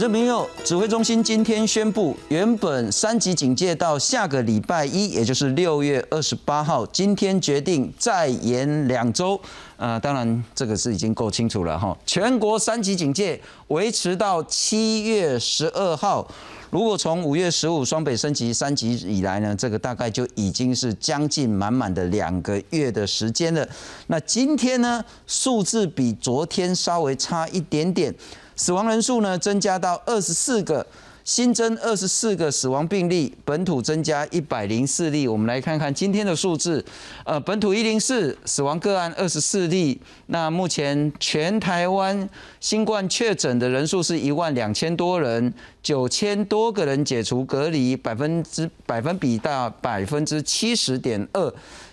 [0.00, 9.38] 我这朋友，指挥中心今天宣布，原本三级警戒到下个礼拜一，也就是六月二十八号，今天决定再延两周。
[9.76, 11.94] 呃，当然这个是已经够清楚了哈。
[12.06, 16.26] 全国三级警戒维持到七月十二号。
[16.70, 23.68] 如果从五月十五双北升级三级以来呢，这个大概就已经是将近满满的两个月的时间了。
[24.06, 28.14] 那今天呢，数字比昨天稍微差一点点。
[28.60, 30.86] 死亡人数呢增加到二十四个，
[31.24, 35.26] 新增二十四个死亡病例，本土增加一百零四例。
[35.26, 36.84] 我们来看看今天的数字，
[37.24, 39.98] 呃，本土一零四死亡个案二十四例。
[40.26, 42.28] 那目前全台湾
[42.60, 51.50] 新冠确诊的人数是一万两千多人，九千多个人解除隔离，百分之百分比大百分之七十点二。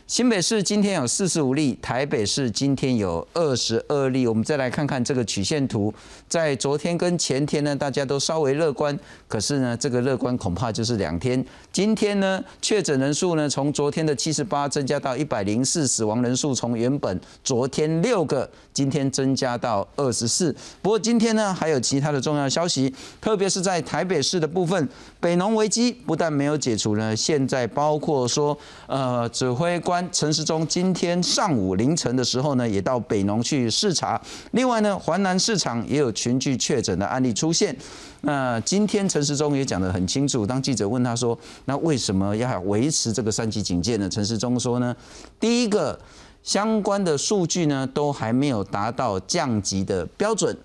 [0.07, 4.25] 新北市今天有四十五例，台北市今天有二十二例。
[4.25, 5.93] 我们再来看看这个曲线图，
[6.29, 8.97] 在昨天跟前天呢，大家都稍微乐观，
[9.27, 11.45] 可是呢，这个乐观恐怕就是两天。
[11.73, 20.55] 今天呢，确诊人数呢，从昨天的七十八增加到一百零四，死亡人数从原本昨天六个，今天增加到二十四。
[20.81, 24.87] 不过今天呢，还有其他的重要消息，特别是在台北市的部分，
[25.19, 29.96] 北农危机不但没有解除呢，现在包括说，呃，指挥官。
[30.11, 34.19] 陈时中今天上午凌晨的时候呢，也到北农去视察。
[34.51, 37.75] 另外呢，环南市场也有群聚确诊的案例出现。
[38.21, 44.95] 那今天陈时中也讲得很清楚，当记者问他说：“那为什么要维持这个三级警戒呢？”陈时中说呢
[45.39, 45.97] ：“第一个，
[46.41, 50.57] 相关的数据呢都还没有达到降级的标准。”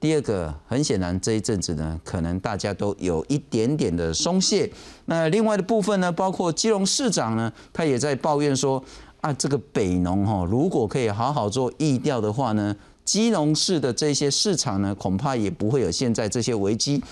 [0.00, 4.72] 第二个，很显然这一阵子呢，可能大家都有一点点的松懈。
[5.04, 8.82] 那另外的部分呢，包括基隆市长呢，他也在抱怨说
[9.20, 12.74] 啊，这个北农哈，如果可以好好做疫调的话呢，
[13.04, 17.04] 基隆市的这些市场呢，恐怕也不会有现在这些危机。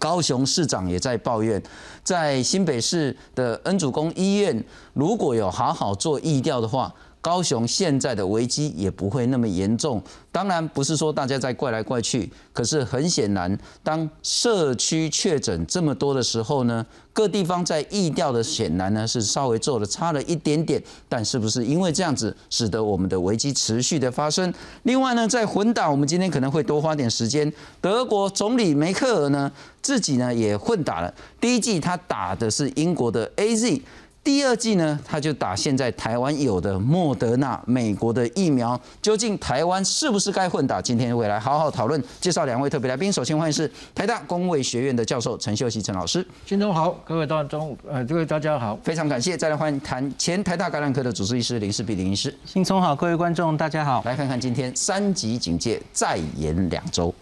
[0.00, 1.62] 高雄市长也在抱怨，
[2.02, 6.92] 在新北市的恩主公医院，如果有好好做疫调的话。
[7.20, 24.52] 高雄现在的危机也不会那么严重，当然不是说大家在怪来怪去，可是很显然，当社区确诊这么多的时候呢，各地方在疫调的显然呢是稍微做的差了一点点，但是不是因为这样子使得我们的危机持续的发生？
[24.84, 27.52] 另外呢，在混打，我们今天可能会多花点时间。
[27.80, 29.50] 德国总理梅克尔呢
[29.82, 33.82] 自己呢也混打了，第一季他打的是英国的 A Z。
[34.28, 40.82] 第二季呢，他就打现在台湾有的莫德纳美国的疫苗，究竟台湾是不是该混打？
[40.82, 41.98] 今天会来好好讨论。
[42.20, 46.22] 介绍两位特别来宾，首先欢迎是台大工卫学院的教授陈秀熙陈老师。
[46.44, 49.34] 新中好，各位大中午，呃，各位大家好，非常感谢。
[49.34, 52.36] 再来欢迎谈前台大感染科的主治医师林世碧林医师。
[52.44, 54.02] 新聪好，各位观众大家好。
[54.04, 57.14] 来看看今天三级警戒再延两周。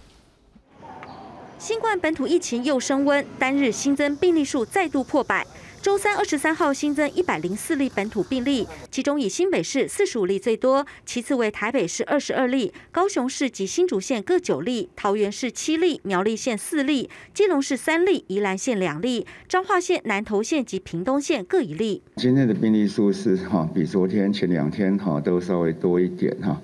[1.56, 5.46] 新冠本土疫情又升温，单日新增病例数再度破百。
[5.86, 22.02] 周三二十三号新增一百零四例本土病例，其中以新北市四十五例最多，其次为台北市二十二例，高雄市及新竹县各九例，桃园市七例，苗栗县四例，基隆市三例，宜兰县两例，彰化县、南投县及屏东县各一例。
[22.16, 26.60] 今天的病例数是哈，比昨天前两天哈都稍微多一点哈，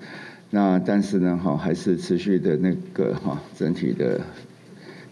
[0.49, 4.19] 那但是呢哈还是持续的那个哈整体的。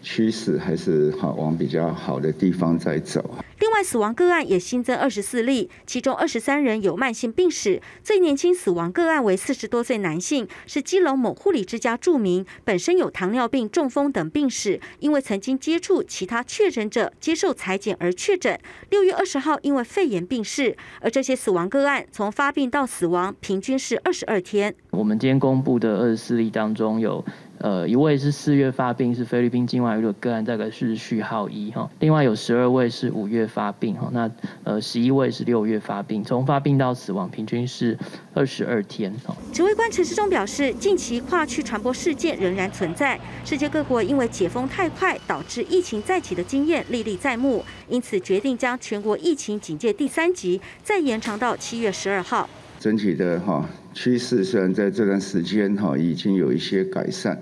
[0.02, 3.34] 趋势还是好往比较好的地方在走。
[3.60, 7.80] 另外，死亡个案也新增二十四例，其中二十三人有慢性病史。
[8.02, 18.58] 最年轻死亡个案为四十多岁男性，是基隆某护理之家著名，本身有糖尿病、中风等病史，因为曾经接触其他确诊者接受裁剪而确诊。
[18.90, 24.74] 六月二十号因为肺炎病逝，而这些死亡个案从发病到死亡平均是二十二天。
[24.90, 27.24] 我们今天公布的二十四例当中有。
[27.62, 31.88] 呃，一位是四月发病，是菲律宾境外一个个案，大概是序号一哈。
[32.00, 34.28] 另外有十二位是五月发病哈，那
[34.64, 37.96] 呃十一位是六月发病，从发病到死亡平均是
[38.34, 39.32] 二十二天哈。
[39.52, 52.48] 指挥官陈世忠表示，近期跨区传播事件仍然存在，世界各国因为解封太快导致疫情再起的经验历历在目，因此决定将全国疫情警戒第三级再延长到七月十二号。
[52.82, 53.64] 整体的哈
[53.94, 57.40] 趋势虽然在这段时间哈已经有一些改善，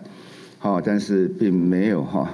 [0.59, 2.29] 好，但是并没有哈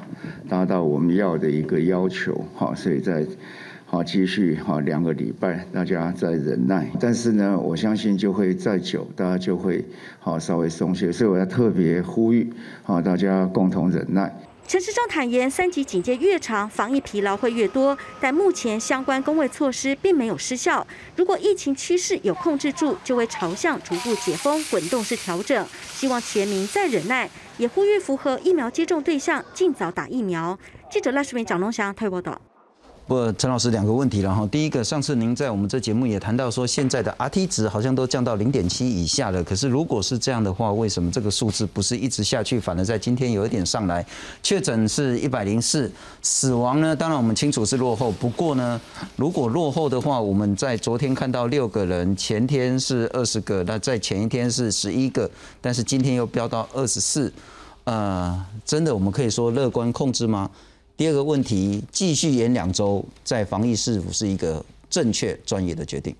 [0.49, 3.25] 达到我们要的一个要求，好，所以在
[3.85, 9.85] 好继续哈两个礼拜，大家在忍耐，但是呢，我相信就会再久，大家就会
[10.19, 12.52] 好稍微松懈，所以我要特别呼吁
[12.82, 14.35] 好大家共同忍耐。
[14.69, 20.85] 陈时中坦言，三级警戒越长，防疫疲劳会越多，但目前相关工位措施并没有失效。
[21.15, 25.65] 如果疫情趋势有控制住，就会朝向逐步解封、滚动式调整。
[25.95, 30.59] 希望全民再忍耐，也呼吁符合疫苗接种对象尽早打疫苗。
[30.91, 32.41] 记者赖世明、蒋龙祥台报道。
[33.06, 34.44] 不，陈老师两个问题了哈。
[34.50, 39.44] 第一个，上次您在我们这节目也谈到说，现在的 RT 值好像都降到零点七以下了。
[39.44, 44.05] 可是如果是这样的话，为什么这个数字不是一直下去，反而在今天有一点上来？
[44.43, 45.88] 确诊是一百零四，
[46.20, 46.97] 死亡呢？
[46.97, 48.11] 当然我们清楚是落后。
[48.11, 48.81] 不过呢，
[49.14, 55.31] 如果落后的话，我们在昨天看到六个人，前天是二十个，那在前一天是十一个，
[55.61, 57.32] 但是今天又飙到二十四。
[57.85, 60.50] 呃，真的我们可以说乐观控制吗？
[60.97, 66.17] 第二个问题，继续延两周，在防疫是否是一个正确专业的决定？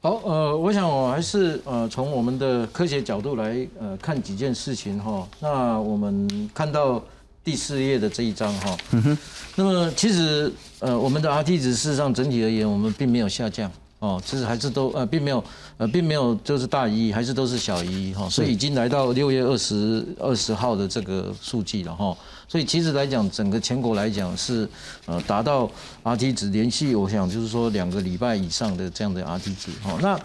[0.00, 5.26] 好，呃，我想我还是呃从我们的科学角度来呃看几件事情哈。
[5.40, 7.00] 那我们看到
[7.44, 9.18] 第四页的这一张哈，嗯哼，
[9.54, 13.70] 那么其实呃我们的 RT 值事实上整体而言，我们并没有下降
[14.06, 15.42] 哦，其实还是都呃并没有
[15.78, 22.16] 呃并没有就是大一，还是都是小一哈，所以已经来到六月二十二十号的这个数据了哈。
[22.48, 24.68] 所以其实来讲，整个全国来讲是，
[25.06, 25.68] 呃，达到
[26.04, 30.16] RT 值连续，我想就是说两个礼拜以上的这样的 RT 值，哈，那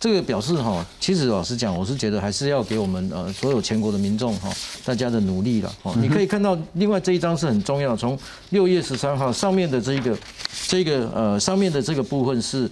[0.00, 4.52] 这个表示哈，其实老实讲，我是觉得还是要给我们呃所有全国的民众哈，
[4.84, 8.18] 大家的努力了，哈，你可以看到另外这一张是很重要，从
[8.50, 10.18] 六月十三号上面的这一个
[10.66, 12.68] 这个呃上面的这个部分是。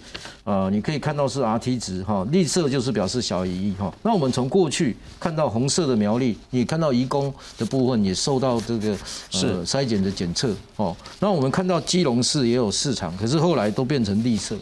[0.46, 3.93] 呃，你可以看到是 RT 值哈，绿色就是表示小于一哈。
[4.03, 8.97] 那我们从过去看到红色的苗栗，你看到移工的部分也受到这个
[9.31, 10.94] 是筛检的检测哦。
[11.20, 14.56] 那我们看到基隆市也有市场，可是后来都变成绿色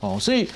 [0.00, 0.18] 哦。
[0.20, 0.48] 所以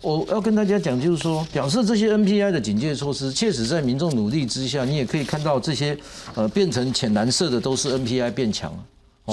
[0.00, 5.96] 我要跟大家讲，就是说，表示这些 NPI 的警戒措施，确实在民众努力之下，你也可以看到这些
[6.34, 8.78] 呃变成浅蓝色的都是 NPI 变强了。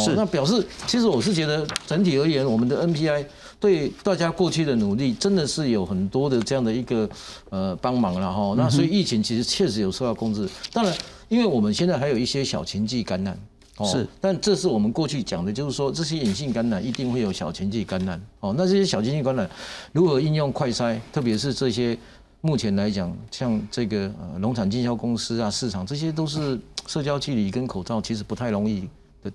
[0.03, 3.25] 是，那表示其实我是觉得整体而言，我们的 NPI。
[3.59, 7.09] 对大家过去的努力，真的是有很多的这样的一个
[7.49, 8.53] 呃帮忙了哈。
[8.55, 10.47] 那所以疫情其实确实有受到控制。
[10.71, 10.95] 当然，
[11.27, 13.35] 因为我们现在还有一些小情绪感染，
[13.83, 18.21] 是，但这是我们过去讲的，就是说这些隐性感染一定会有小情绪感染。
[18.41, 19.49] 哦，那这些小情绪感染
[19.91, 21.97] 如何应用快筛，特别是这些
[22.41, 28.87] 目前来讲，像这个呃农产经销公司啊、市场，这些都是社交距离跟口罩其实不太容易
[29.23, 29.31] 的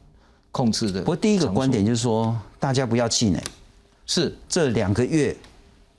[0.52, 1.00] 控制的。
[1.00, 3.42] 不过第一个观点就是说，大家不要气馁。
[4.06, 5.34] 是这两个月，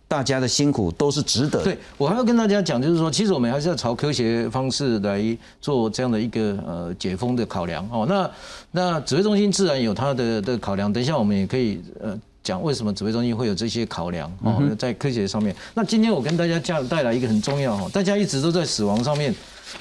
[0.08, 1.64] 大家的辛苦都是值得。
[1.64, 8.06] 对我还要跟大家讲，就是说，其实我们还是要朝科学方式来做这样的一个呃解封的考量哦。
[8.08, 8.30] 那
[8.72, 15.56] 那指挥中心自然有它的的考量，等一下我们也可以呃讲为什么指挥中心会有这些考量哦，在科学上面。
[15.74, 19.34] 那今天我跟大家讲带来一个很重要哈，大家一直都在死亡上面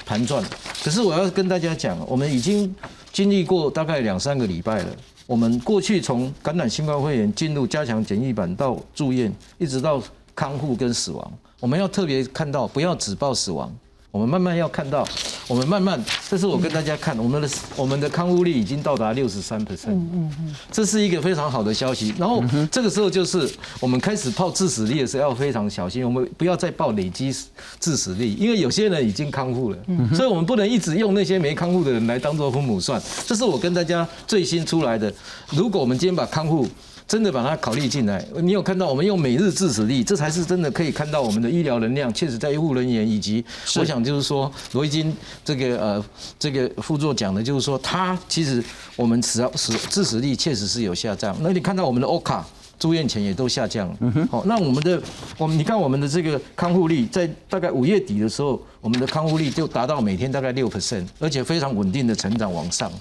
[0.05, 0.43] 盘转，
[0.83, 2.73] 可是我要跟大家讲，我们已经
[3.11, 4.85] 经历过大概两三个礼拜了。
[5.25, 10.01] 我们过去从感染新冠肺炎进入加强检疫版到住院，一直到
[10.35, 13.73] 康复跟死亡，我们要特别看到，不要只报死亡。
[14.13, 15.03] 我们慢慢要看到，
[15.47, 15.99] 我们慢慢，
[16.29, 22.13] 这是我跟大家看，我们的我们的康复率已经到达六十三 percent，嗯嗯嗯，这是一个非常好的消息。
[22.15, 23.49] 然后这个时候就是
[23.79, 27.35] 我们开始报致死率的时候要非常小心，我们不要再报累积
[27.79, 29.77] 致死率，因为有些人已经康复了，
[30.13, 33.01] 所以我们不能一直用那些没康复的人来当做父母算。
[33.25, 35.11] 这是我跟大家最新出来的。
[35.49, 36.67] 如果我们今天把康复
[37.13, 45.15] 真的把它考虑进来，你有看到我们用每日致死率，这才是真的可以看到我们的医疗能量，确实在医护人员以及我想就是说罗伊金
[45.45, 46.05] 这个呃
[46.39, 48.63] 这个副座讲的，就是说他其实
[48.95, 51.37] 我们死死致死率确实是有下降。
[51.41, 52.43] 那你看到我们的 O 卡
[52.79, 54.25] 住院前也都下降了。
[54.31, 54.99] 好，那我们的
[55.37, 62.91] 我们你看我们的这个康复率在大概五月底的时候，我们的康复率就达到每天大概六 percent，而且非常稳定的成长往上。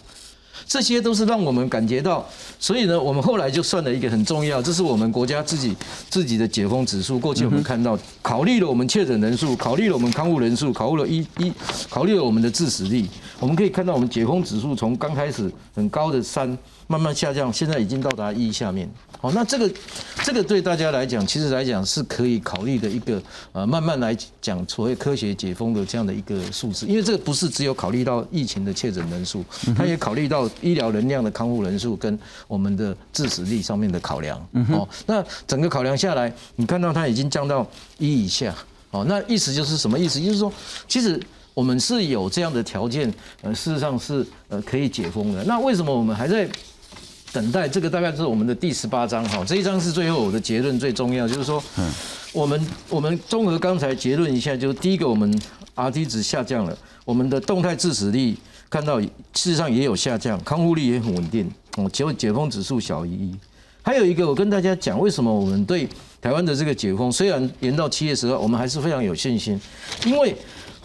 [0.67, 2.27] 这些都是让我们感觉到，
[2.59, 5.75] 所以呢，我们后来就算了一个很重要，这是我们国家自己
[6.09, 7.19] 自己的解封指数。
[7.19, 11.53] 过去我们看到，考虑了我们确诊人数，考虑了我们康复人数，考虑了一一，
[11.91, 13.07] 考虑了我们的致死率。
[13.39, 16.57] 我们可以看到，我们解封指数从刚开始很高的三。
[16.93, 18.87] 慢慢下降，现在已经到达一下面。
[19.19, 19.73] 好，那这个
[20.25, 23.23] 这个对大家来讲，其实来讲是可以考虑的一个
[23.53, 26.85] 呃，慢慢来讲所谓科学解封的这样的一个数字。
[26.87, 29.43] 因为这个不是只有考虑到疫情的确诊人数，
[29.75, 34.39] 它也考虑到医疗能量的康复人数跟我们的致死率上面的考量。
[34.71, 38.55] 哦，那整个考量下来，你看到它已经降到一以下。
[38.91, 40.21] 哦，那意思就是什么意思？
[40.21, 40.53] 就是说，
[40.87, 41.19] 其实
[41.55, 45.43] 我们是有这样的条件，呃，事实上是呃可以解封的。
[45.45, 46.47] 那为什么我们还在？
[47.33, 47.69] 等待。
[47.69, 51.63] 这个大概是我们的第十八章哈，这一章是最后我的结论最重要，就是说，
[52.33, 55.41] 我们我们综合刚才结论一下，就是第一个我们
[55.75, 58.37] R T 值下降了，我们的动态致死率
[58.69, 63.35] 看到事实上也有下降，康复率也很稳定，哦，解解封指数小于一。
[63.85, 65.89] 还有一个，我跟大家讲，为什么我们对
[66.21, 69.61] 台湾的这个解封，虽然延到七月十号，我们还是非常有信心，
[70.07, 70.37] 因为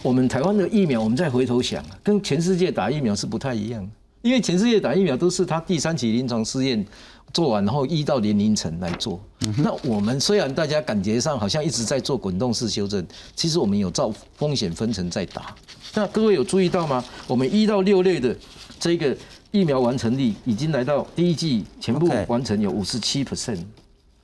[0.02, 3.88] 我们台湾的疫苗，我们再回头想，跟全世界打疫苗是不太一样，
[4.22, 6.86] 因为全世界打疫苗都是他第三期临床试验
[7.34, 9.20] 做完，然后一到年龄层来做。
[9.58, 13.06] 那我们虽然大家感觉上好像一直在做滚动式修正，
[13.36, 15.56] 其实我们有照风险分层在打。
[15.94, 17.04] 那各位有注意到吗？
[17.28, 18.36] 我们一到六类的
[18.80, 19.16] 这个。
[19.50, 23.58] 疫苗完成率已经来到第一季全部完成有五十七 percent，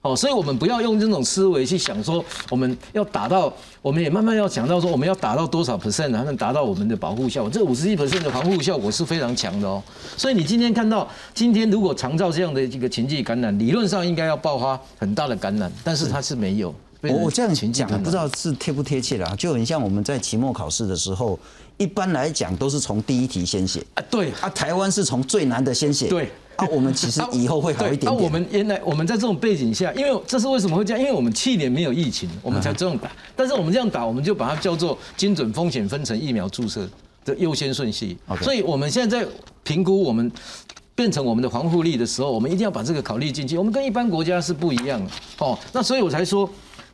[0.03, 7.50] 哦，所以我们不要用这种思维去想说我们要达到，我们也慢慢要想到说我们要达到多少 percent 才能达到我们的保护效果。
[7.50, 9.81] 这五十一 percent 的防护效果是非常强的哦。
[10.17, 16.75] 所以你今天看到今天如果常照这样的一个情境感染，理论上应该要爆发很大的感染，但是它是没有。
[17.01, 21.39] 我我这样讲，不知道是贴不贴切啦，就很像我们在期末考试的时候。
[21.77, 28.05] 一般来讲都是从第一题先写啊，对啊，台湾是从最难的先写，对啊，我们其实 以后会好一点点。
[28.05, 31.00] 那我们原来我们在这种背景下，因为这是为什么会这样？
[31.00, 33.12] 因为我们去年没有疫情， 我们才这样打。
[33.36, 36.88] 但是我们这样打，我们就把它叫做精准风险分成疫苗注射
[37.25, 38.17] 的优先顺序。
[38.41, 39.27] 所以我们现在在
[39.63, 40.31] 评估我们
[40.95, 43.57] 变成我们的防护力的时候，我们一定要把这个考虑进去。
[43.57, 45.57] 我们跟一般国家是不一样的哦。
[45.72, 46.50] 那所以我才说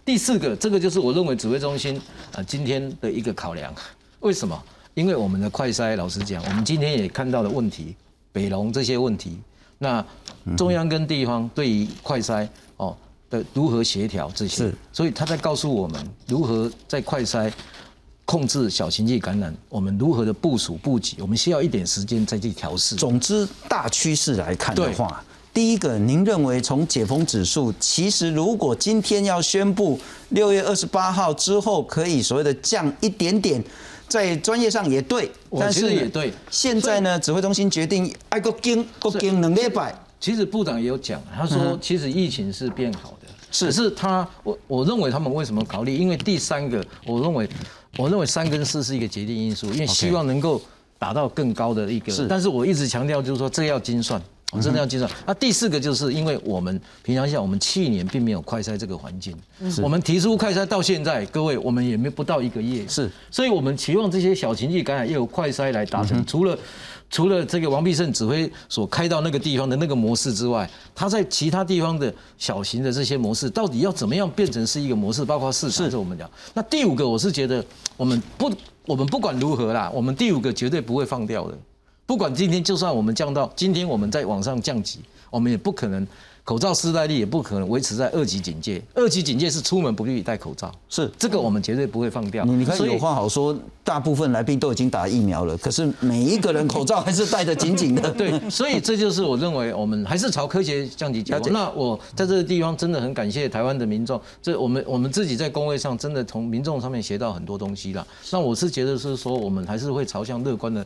[0.06, 2.00] 第四个，这个就是我认为指挥中心
[2.34, 3.74] 啊今天的一个考量。
[4.22, 4.58] 为什么？
[4.96, 7.96] 因为我们的快筛，老实讲，我们今天也看到了问题，
[8.32, 9.40] 北龙这些问题，
[9.78, 10.06] 那
[10.56, 12.96] 中央跟地方对于快筛哦
[13.30, 17.52] 的如何协调这些，所以他在告诉我们如何在快筛
[18.26, 22.96] 控制小型季感染，我们如何的部署布局，我们需要一点时间再去调试。
[22.96, 33.64] 总之，大趋势来看的话，第一个，您认为从解封指数，其实如果今天要宣布六月二十八号之后可以所谓的降一点点。
[34.10, 36.34] 在专业上也对，但是也对。
[36.50, 39.96] 现在呢，指挥中心决定爱国经国经能力摆。
[40.20, 45.96] 其实部长也有讲，他说其实疫情是变好的，只是他我我认为他们为什么考虑？
[45.96, 47.48] 因为第三个，我认为
[47.98, 50.62] 我认为三跟四是一个决定因素，因为希望能够
[50.98, 52.12] 达到更高的一个。
[52.12, 54.22] 是，但是我一直强调就是说这要精算。
[54.52, 55.10] 我真的要计算。
[55.28, 59.36] 那第四个就是因为我们平常下，我们去年并没有快筛这个环境，
[59.82, 66.26] 我们提出快筛到现在，各位我们也没不到一个月，是，所以我们期望这些小情绪感染也有快筛来达成。
[66.26, 66.58] 除了
[67.12, 75.24] 除了这个王必胜指挥所开到那个地方的那个模式之外，他在其他地方的小型的这些模式，到底要怎么样变成是一个模式？
[75.24, 76.30] 包括市场，是我们讲。
[76.56, 77.64] 那第五个，我是觉得
[77.96, 78.52] 我们不，
[78.88, 81.58] 我们不管如何啦，我们第五个绝对不会放掉的。
[82.10, 84.98] 不管今天，就算我们降到今天，我们在往上降级，
[85.30, 86.08] 我们也不可能
[86.44, 88.82] 口罩失戴率也不可能维持在二级警戒。
[88.96, 92.44] 二级警戒是出门不必戴口罩，是这个我们绝对不会放掉。
[92.46, 98.10] 你看有话好说，大部分来宾都已经打疫苗了，可是每一个人口罩还是戴得紧紧的。
[98.18, 101.38] 对，所以这就是我认为我们还是朝科学降级解。
[101.52, 108.08] 那我在这个地方真的很感谢台湾的民众，这我们我们自己在工位上真的从民众上面学到很多东西了。
[108.32, 110.84] 那我是觉得是说，我们还是会朝向乐观的。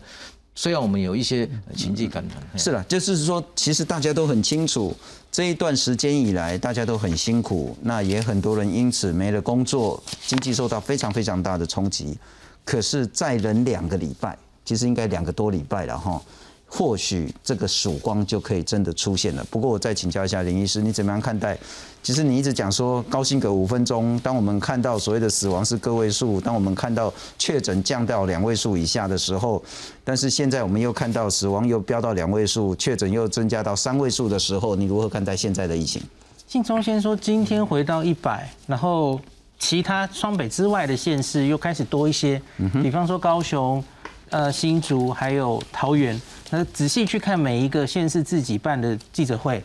[0.55, 4.95] 虽然我们有一些情绪感染，是了，就是说，其实大家都很清楚，
[5.31, 12.17] 这一段时间以来，大家都很辛苦，那也很多人因此没了工作，经济受到非常非常大的冲击。
[12.63, 16.21] 可是再忍两个礼拜，其实应该两个多礼拜了哈。
[16.75, 19.45] 或许这个曙光就可以真的出现了。
[19.51, 21.55] 不过我再请教一下林医师，你怎么样看待？
[22.01, 29.63] 其实你一直讲说高兴个五分钟，当我们看到所谓的死亡是个位数，当我们看到确诊降到两位数以下的时候，
[30.03, 36.01] 但是现在我们又看到死亡又飙到两位数，确诊又增加到三位数的时候，你如何看待现在的疫情？
[36.47, 39.21] 信中先说今天回到一百，然后
[39.59, 42.41] 其他双北之外的县市又开始多一些，
[42.81, 43.81] 比方说高雄、
[44.33, 46.19] 呃新竹还有桃园。
[46.49, 49.63] 那仔细去看每一个县市自己办的记者会，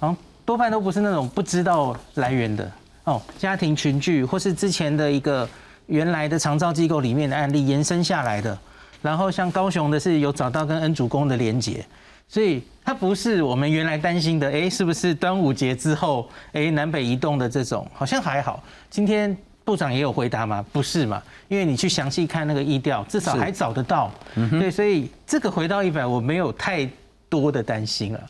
[0.00, 2.70] 啊，多半都不是那种不知道来源的
[3.04, 5.48] 哦，家庭群聚或是之前的一个
[5.86, 8.56] 原来的长照机构里面的案例延伸下来的。
[9.02, 11.84] 然后像高雄的是有找到跟恩主公的连结，
[12.28, 18.62] 所以它不是我们原来担心的，哎，是不是端午节之后，哎，南北移动的这种，好像还好。
[18.88, 19.36] 今天。
[19.68, 20.64] 部长也有回答吗？
[20.72, 21.22] 不是嘛？
[21.46, 24.10] 因为你去详细看那个意调，至少还找得到。
[24.52, 26.88] 对，所以这个回到一百，我没有太
[27.28, 28.20] 多的担心了。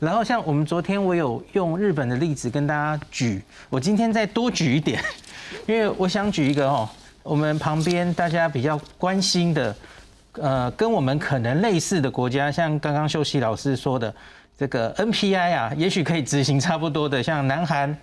[0.00, 3.40] 然后像我们昨天我有用日本的例子跟大家举，
[3.70, 5.00] 我今天再多举一点，
[5.68, 6.88] 因为我想举一个哦，
[7.22, 9.76] 我们旁边大家比较关心的，
[10.32, 14.12] 呃，跟我们可能类似的国家，像刚刚秀熙老师说的，
[14.58, 17.96] 这个 NPI 啊，也许可以执行差不多的，像南韩，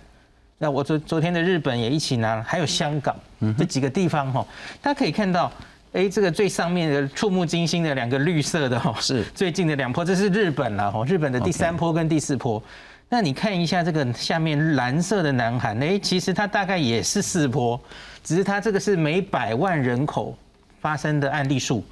[0.58, 3.14] 那我昨昨天的日本也一起拿，还有香港
[3.58, 4.46] 这几个地方哈，
[4.80, 5.52] 大家可以看到，
[5.92, 9.22] 哎，这个最上面的触目惊心的两个绿色的哈，是。
[9.34, 12.62] 最近的两波，这是日本了哈，日本的第三波跟第四波。
[13.08, 17.78] 那你看一下这个下面蓝色的南韩，哎，其实它大概也是四波，
[18.24, 20.36] 只是它这个是每百万人口
[20.80, 21.84] 发生的案例数，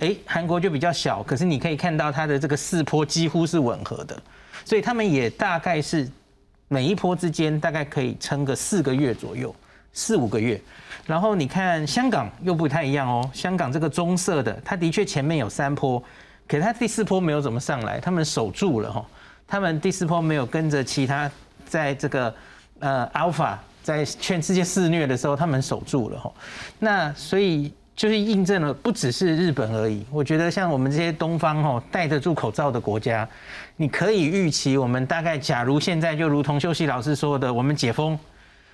[0.00, 4.20] 哎，韩国就比较小，可是你可以看到它的这个四波几乎是吻合的，
[4.64, 6.10] 所以他们也大概是
[6.68, 9.54] 每一波之间大概可以撑个四个月左右，
[9.92, 10.60] 四五个月。
[11.06, 16.02] 然后你看香港又不太一样哦，香港这个棕色的，它的确前面有三波，
[16.48, 19.04] 可是它第四波没有怎么上来，他们守住了哈。
[19.46, 21.30] 他们第四波没有跟着其他，
[21.64, 22.34] 在这个
[22.80, 26.32] 呃 Alpha 在全世界肆虐的时候，他们守住了哈。
[26.80, 30.04] 那所以就是印证了，不只是日本而已。
[30.10, 33.26] 我觉得像我们这些东方哦戴得住口罩的国家，
[33.76, 38.18] 你可以预期，我们大概假如现在就如同秀熙老师说的，我们解封，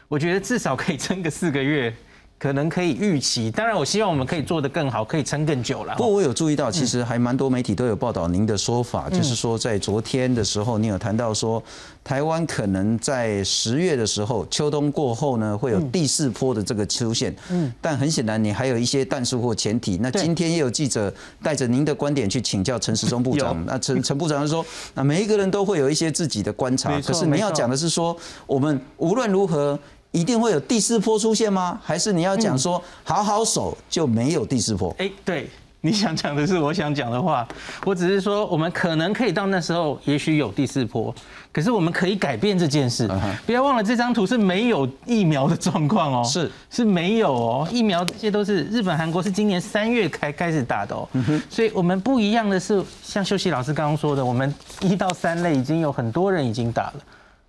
[0.09, 1.95] 我觉得至少可以撑个四个月。
[2.43, 5.95] 可能可以预期，当然我希望我们可以做得更好，可以撑更久了。
[5.95, 11.63] 不过我有注意到，其实还蛮多媒体都有报道您的说法，就是说在昨天的时候，你有谈到说，
[12.03, 17.33] 台湾可能在十月的时候，秋冬过后呢，会有第四波的这个出现。
[17.49, 19.99] 嗯，但很显然你还有一些但数或前提。
[19.99, 23.65] 那今天也有记者带着您的观点去请教陈时中部长。
[23.65, 28.17] 那陈陈部长说，那每一个人都会有一些自己的观察，可是你要讲的是说，
[28.49, 29.79] 我们无论如何。
[30.13, 31.81] 一定会有第四波出现吗？
[31.83, 34.95] 还是你要讲说好好守就没有第四波？
[34.99, 35.49] 哎，对，
[35.81, 37.47] 你想讲的是我想讲的话。
[37.85, 41.13] 我只是说我们可能可以到那时候，也许有第四波，
[41.51, 43.11] 可是我们可以改变这件事。
[43.47, 51.09] 不要忘了这张图是没有疫苗的状况哦，是是没有哦，疫苗这些都是日本、韩国是今年三月开开始打的哦。
[51.49, 56.95] 所以我们不一样的是，像秀熙老师刚刚说的，我们一到三类已经有很多人已经打了。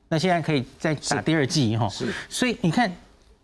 [0.10, 2.92] 那现在可以再打第二季哈，是，所以你看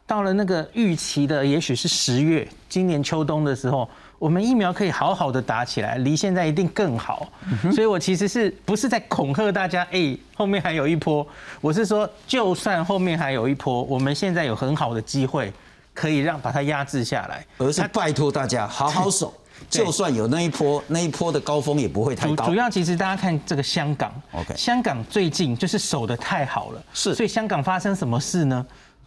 [0.05, 7.27] 到了那个预期的，也许是十月，今年秋冬的时候，我们疫苗可以好好的打起来，离现在一定更好。
[7.71, 9.87] 所以我其实是不是在恐吓大家？
[9.91, 11.25] 哎，后面还有一波，
[11.61, 15.51] 我是说，就算后面还有一波，我们现在有很好的机会
[15.93, 19.33] 可以让把它压制下来，而是拜托大家好好守。
[19.69, 22.45] 就算有那一波，那一波的高峰也不会太高。
[22.45, 28.65] 主要其实大家看这个香港，OK，香港最近就是守的太好了，是，所以香港发生什么事呢？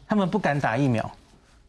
[0.09, 1.11] 他们不敢打疫苗，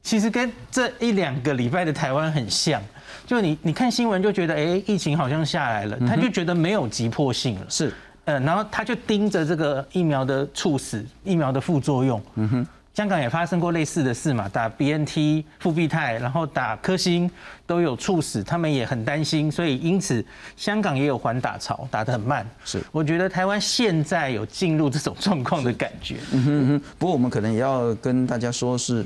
[0.01, 2.81] 其实跟这一两个礼拜的台湾很像，
[3.25, 7.93] 就你你看新闻就觉得，哎，疫情好像下来了，他就觉得没有急迫性了，是，
[8.25, 12.67] 呃，然后他就盯着这个疫苗的猝死、疫苗的副作用，嗯哼。
[12.93, 17.29] 香港也发生过类似的事嘛，打 BNT 复必泰，然后打科兴
[17.65, 20.23] 都有猝死，他们也很担心，所以因此
[20.55, 22.47] 香港也有缓打潮，打得很慢。
[22.63, 26.17] 是，我觉得台湾现在有进入这种状况的感觉。
[26.33, 29.03] 嗯哼哼，不过我们可能也要跟大家说，是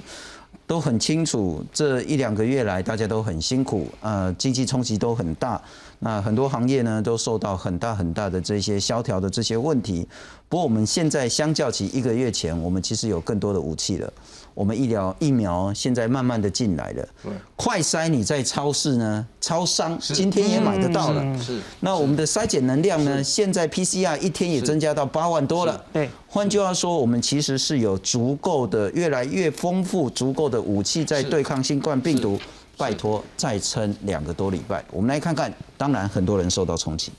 [0.65, 5.61] 都很清楚，这一两个月来大家都很辛苦，呃，经济冲击都很大。
[5.99, 10.07] 那很多行业呢都受到很大很大的这些萧条的这些问题。
[10.49, 14.11] 不过我们现在相较起一个月前，我们其实有更多的武器了。
[14.53, 17.07] 我们医疗疫苗现在慢慢的进来了。
[17.55, 21.39] 快筛你在超市呢，超商今天也买得到了。
[21.39, 21.59] 是。
[21.81, 25.83] 那我们的筛检能量呢，现在 PCR 一天也增加到八万多了。
[25.93, 26.09] 对。
[26.27, 32.39] 换句话说，我们其实是有足够的、越来越丰富、足够的武器在对抗新冠病毒。
[32.77, 35.51] 拜托，再撑两个多礼拜，我们来看看。
[35.75, 37.11] 当然，很多人受到冲击。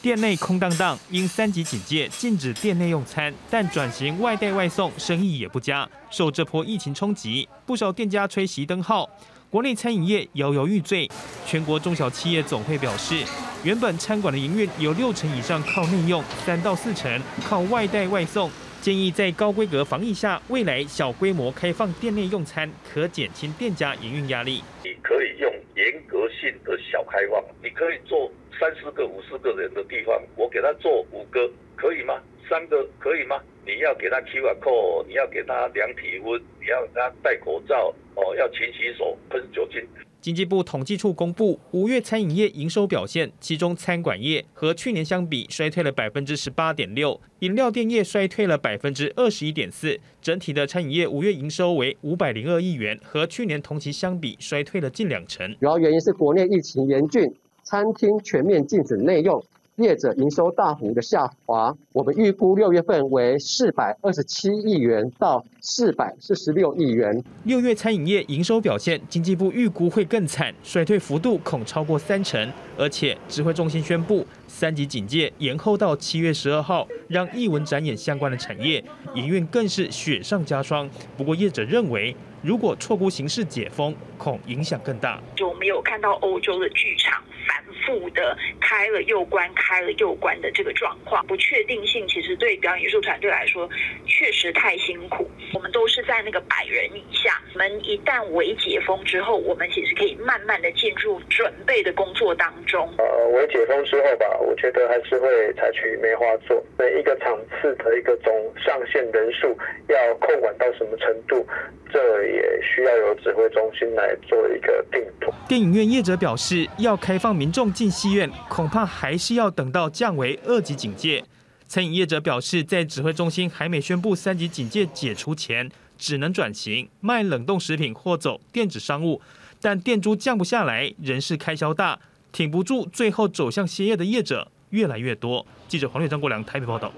[0.00, 5.88] 店内空荡荡，因三级警戒禁止店内用餐，但转型外带外送，生意也不佳。
[6.10, 9.08] 受这波疫情冲击，不少店家吹熄灯号，
[9.50, 11.10] 国内餐饮业摇摇欲坠。
[11.44, 13.24] 全国中小企业总会表示，
[13.64, 18.48] 原本餐馆的营运有六成以上靠内用，三到四成靠外带外送。
[18.82, 24.60] 建议在高规格防疫下，未来小规模开放店内用餐，可减轻店家营运压力。
[24.82, 32.20] 你可以用严格性的小开放，你可以做三四个、五四个人的地方，我给他做五个，可以吗？
[32.50, 33.40] 三个可以吗？
[33.64, 39.80] 你要给他 QR code，你要给他量体温，你要给他戴口罩，哦，要勤洗手，喷酒精。
[40.22, 49.98] 经济部统计处公布五月餐饮业营收表现，其中餐馆业和去年相比衰退了百分之十八点六，饮料店业衰退了百分之二十一点四。
[50.22, 55.52] 整体的餐饮业五月营收为五百零二亿元，和去年同期相比衰退了近两成。
[55.58, 57.28] 主要原因是国内疫情严峻，
[57.64, 59.44] 餐厅全面禁止内用，
[59.76, 67.24] 业者营收大幅的下滑，我们预估六月份为四百二十七亿元到四百四十六亿元。
[67.44, 72.52] 六月餐饮业营收表现，经济部预估会更惨，衰退幅度恐超过三成。
[72.76, 78.82] 而且指挥中心宣布，三级警戒延后到七月十二号，让艺文展演相关的产业
[79.14, 80.88] 营运更是雪上加霜。
[81.16, 85.18] 不过业者认为，如果错估形势解封，恐影响更大。
[85.34, 93.68] 就我们有看到欧洲的剧场反复的开了又关、开了又关的这个状况，不确定性其实对表演艺术团队来说
[94.06, 95.28] 确实太辛苦。
[95.54, 102.88] 我们都是在那个百人以下，我们一旦微解封之后，我们其实可以慢慢的进入准备的工作当中。
[102.98, 109.56] 呃，微解封之后吧，我觉得还是会采取梅花座，每一个场次的一个总上限人数
[109.88, 111.46] 要控管到什么程度，
[111.92, 115.32] 这也需要由指挥中心来做一个定夺。
[115.48, 121.24] 电影院业者表示，要开放民众进戏院，恐怕还是要等到降为二级警戒。
[121.66, 129.20] 餐饮业者表示，在指挥中心还没宣布三级警戒解除前，只能转型卖冷冻食品或走电子商务，
[129.60, 131.98] 但店租降不下来，人事开销大，
[132.30, 135.46] 挺不住，最后走向歇业的业者越来越多。
[135.66, 136.92] 记者黄略、张国良台北报道。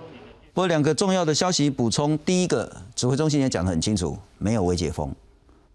[0.53, 5.15] 不过两个重要的消息补充，第一个，指挥中心也讲得很清楚，没有未解封，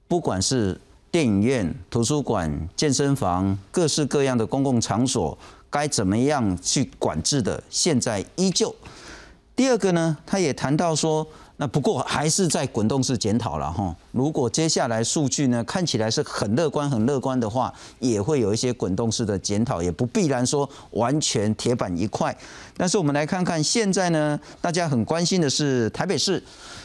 [0.07, 0.79] 不管是
[1.11, 5.37] 电影院、图书馆、健身房，各式各样的公共场所。
[5.71, 7.61] 该怎么样去管制的？
[7.69, 8.73] 现在依旧。
[9.55, 13.95] 第二个呢，他也谈到说，那不过还是在滚动式检讨了哈。
[14.11, 22.35] 如果接下来数据呢看起来是很乐观、很乐观的话，也会有一些滚动式的检讨，也不必然说完全铁板一块。
[22.75, 26.41] 但是我们来看看现在呢，大家很关心的是台北市。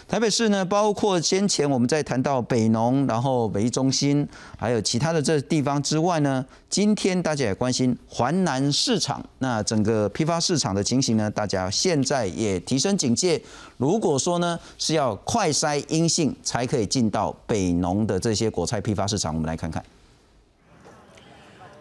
[0.07, 13.41] 台北市呢，包括先前我们在谈到北农，然后北中心，还有其他的这地方之外呢，今天大家也关心环南市场，那整个批发市场的情形呢，大家现在也提升警戒。
[13.77, 19.83] 如果说呢是要快筛阴性才可以进到北农的这些果菜批发市场，我们来看看。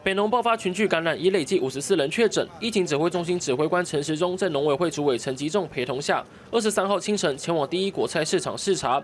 [0.04, 2.46] 北农爆发群聚感染，已累计五十四人确诊。
[2.60, 9.02] 疫情指挥中心指挥官陈时中在农委会主委陈吉仲陪同下，二十三号清晨前往第一果菜市场视察。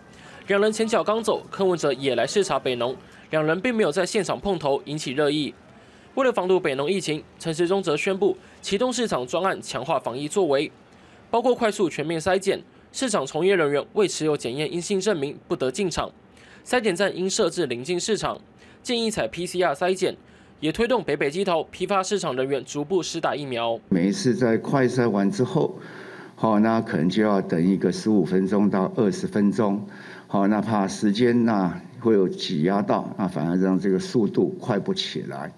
[0.48, 2.94] 两人前脚刚走，柯文哲也来视察北农，
[3.30, 5.54] 两人并没有在现场碰头，引起热议。
[6.16, 10.70] 为了防堵北农疫情，陈时中则宣布启动市场专案，强化防疫作为，
[11.32, 16.12] 包括快速全面筛检，市场从业人员未持有检验阴性证明不得进场，
[16.66, 18.38] 筛检站应设置临近市场，
[18.84, 20.18] 建议采 PCR 筛检。
[20.62, 23.80] 也推动北北基头批发市场人员逐步施打疫苗。
[23.88, 25.74] 每一次在快筛完之后，
[26.36, 29.82] 好，那可能就要等一个十五分钟到二十分钟，
[30.28, 35.50] 好，那怕时间那会有挤压到，那反而让这个速度快不起来。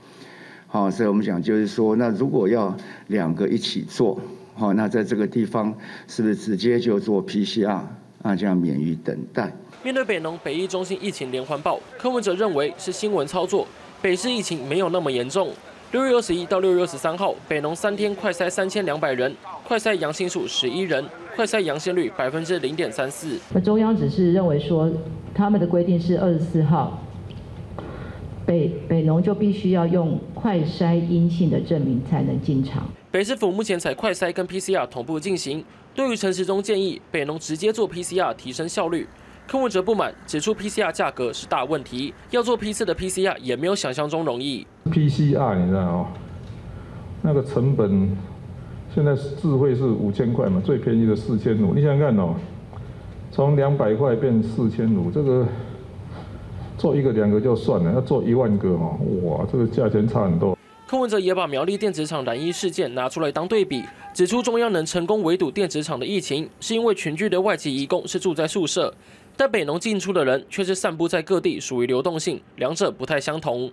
[0.68, 2.76] 好，所以我们讲就是说，那如果要
[3.08, 4.22] 两个一起做，
[4.54, 5.76] 好，那在这个地方
[6.08, 7.82] 是不是直接就做 PCR，
[8.22, 9.52] 啊，这样免于等待？
[9.84, 13.68] 面对北农北医中心疫情连环爆，柯文哲认为是新闻操作。
[14.02, 15.50] 北市疫情没有那么严重。
[15.92, 19.32] 六月二十一到六月二十三号，北农三天快筛三千两百人，
[19.64, 23.40] 快筛阳性数十一人，快筛阳性率百分之零点三四。
[23.54, 24.90] 那中央只是认为说，
[25.36, 27.04] 他们的规定是二十四号，
[28.44, 32.90] 北北农就必须要用快筛阴性的证明才能进场。
[33.12, 35.64] 北市府目前采快筛跟 PCR 同步进行。
[35.94, 39.06] 对于陈时中建议，北农直接做 PCR 提升效率。
[39.48, 44.66] 柯文哲不满，指出 PCR 价格是大问题，要做批次的 PCR 也没有想象中容易。
[44.86, 46.08] PCR 你知道哦，
[47.22, 48.16] 那个成本
[48.96, 52.34] 现在智慧是五千块嘛，最便宜的四千五，你想想看哦，
[53.32, 55.46] 从两百块变四千五，这个
[56.78, 60.58] 做一个两个就算了，要做一万个哦，哇，这个价钱差很多。
[60.88, 68.94] 柯文哲也把苗栗电子厂染疫事件拿出来当对比，指出中央能成功围堵电子厂的疫情，是因为群聚的外籍移工是住在宿舍。
[69.38, 73.72] 但北农进出的人却是散布在各地，属于流动性，两者不太相同。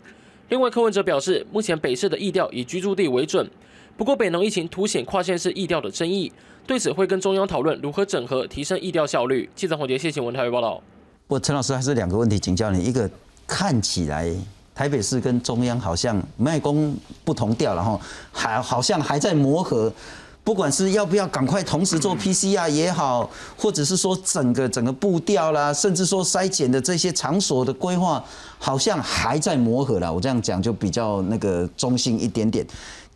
[0.48, 3.50] 另外，柯文哲表示，目前北市的疫调以居住地为准，
[3.96, 6.32] 不过北农疫情凸显跨县市疫调的争议，
[6.64, 9.50] 对此会跟中央讨论如何整合，提升疫调效率。
[9.56, 10.80] 记者黄杰谢新闻台报道。
[11.26, 13.10] 不，陈老师还是两个问题请教你，一个
[13.46, 14.32] 看起来
[14.74, 18.00] 台北市跟中央好像卖工不同调，然后
[18.32, 19.92] 还好像还在磨合。
[20.48, 28.24] 不管是要不要赶快同时做 PCR 也好，或者是说整个整个步调啦，甚至说筛检的这些场所的规划，
[28.58, 30.10] 好像还在磨合啦。
[30.10, 32.66] 我这样讲就比较那个中性一点点。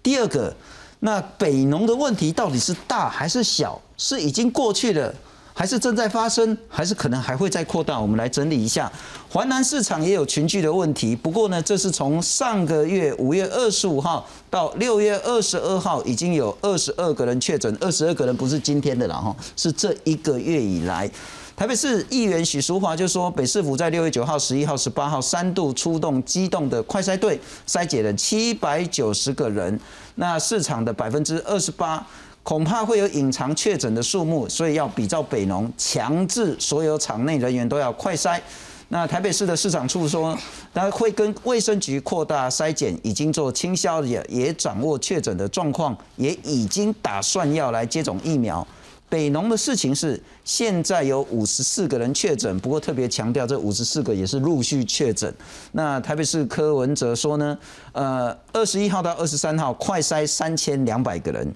[0.02, 0.54] 第二个，
[1.00, 3.80] 那北农的问题到底是大还是小？
[3.96, 5.14] 是已经过去了，
[5.54, 8.00] 还是正在发生，还是可能还会再扩大？
[8.00, 8.90] 我们来整理一下，
[9.28, 11.14] 华南市场也有群聚的问题。
[11.14, 21.08] 不过呢，这是从上个月五月二十五号到六月二十二号，已经有二十二个人确诊，二十二个人不是今天的了哈，是这一个月以来。
[21.54, 27.38] 台北市议员许淑华就说，北市府在六月九号、十一号、十八号三度出动机动的快筛队，
[27.68, 29.78] 筛检了七百九十个人，
[30.14, 32.04] 那市场的百分之二十八。
[32.42, 38.40] 恐怕会有隐藏确诊的数目，所以要比照北农，强制所有场内人员都要快筛。
[38.88, 40.36] 那台北市的市长处说，
[40.74, 48.66] 他会跟卫生局扩大筛检，已经做清消也也掌握确诊的状况，也已经打算要来接种疫苗。
[49.08, 55.32] 北农的事情是，现在有五十四个人确诊，不过特别强调，这五十四个也是陆续确诊。
[55.72, 57.56] 那台北市柯文哲说呢，
[57.92, 61.54] 呃，二十一号到二十三号快筛三千两百个人。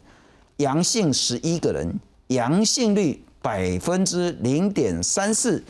[0.58, 5.62] 阳性十一个人，阳性率百分之零点三四，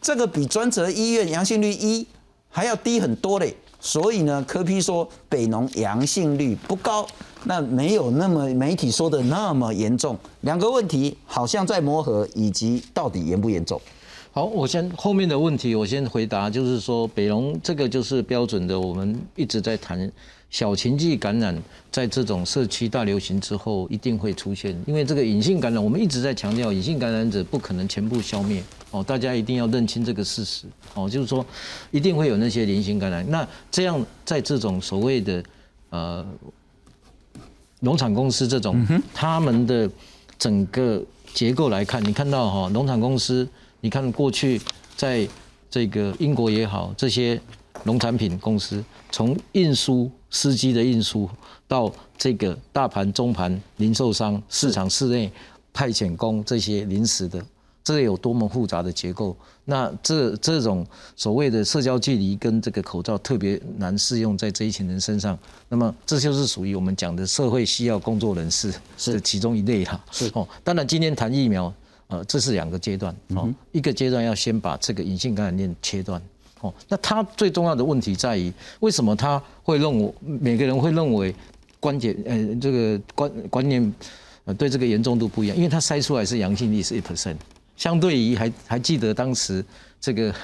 [0.00, 2.06] 这个比专责医院阳性率一
[2.48, 3.54] 还要低很多嘞。
[3.80, 7.06] 所以呢，科批说北农阳性率不高，
[7.44, 10.16] 那没有那么媒体说的那么严重。
[10.42, 13.80] 两个问题好像在磨合，以及到底严不严重？
[14.30, 20.10] 好，我先后面的问题我先回答，就是说北农这个就是标准的，我们一直在谈。
[20.52, 21.60] 小情剂感染
[21.90, 31.44] 在这种社区大流行之后一定会出现，因为这个隐性感染，我们一直在强调，隐性感染者不可能全部消灭哦，大家一定要认清这个事实哦，就是说
[31.90, 33.28] 一定会有那些零星感染。
[33.30, 35.42] 那这样在这种所谓的
[35.88, 36.26] 呃
[37.80, 39.90] 农场公司这种他们的
[40.38, 43.48] 整个结构来看，你看到哈农场公司，
[43.80, 44.60] 你看过去
[44.98, 45.26] 在
[45.70, 47.40] 这个英国也好，这些
[47.84, 50.10] 农产品公司从运输。
[50.32, 51.30] 司机的运输
[51.68, 55.30] 到这个大盘、中盘零售商、市场室内
[55.72, 57.40] 派遣工这些临时的，
[57.84, 59.36] 这有多么复杂的结构？
[59.64, 65.38] 那这这种所谓的社交距离跟这个口罩特别难适用在这一群人身上。
[65.68, 70.02] 那么这就是属于我们讲的社会需要工作人士是其中一类哈。
[70.10, 71.72] 是哦，当然今天谈疫苗，
[72.08, 76.20] 呃，这是两个阶段哦，一个阶段要先把这个隐性感染链切断。
[76.62, 81.34] 哦，那他最重要的问题在于，为什么他会认为每个人会认为
[81.78, 83.94] 关节呃这个观观念
[84.44, 85.56] 呃对这个严重度不一样？
[85.56, 87.36] 因为他筛出来是阳性率是一 percent，
[87.76, 89.64] 相对于还还记得当时
[90.00, 90.34] 这个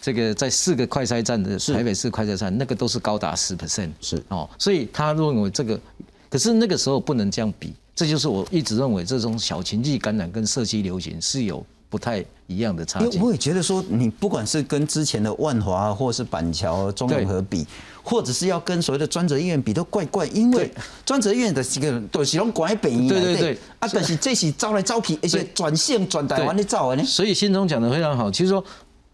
[0.00, 5.80] 这个在四个快筛站的台北市快筛站，那个都是高达十 percent，是哦，所以他认为这个，
[6.28, 11.64] 可是那个时候不能这样比，这就是我一直认为这种小情绪感染跟社区流行是有。
[11.90, 17.66] 不太一样的差距，我也觉得说，你不管是跟之前的万华或是板桥、中永和比，
[18.00, 20.24] 或者是要跟所谓的专责医院比，都怪怪。
[20.28, 20.72] 因为
[21.04, 27.04] 专责医院的这个都是用管北医，对对对，啊，但是这是招来招去，而且转线转台湾的招完呢。
[27.04, 28.64] 所以信中讲的非常好，其实说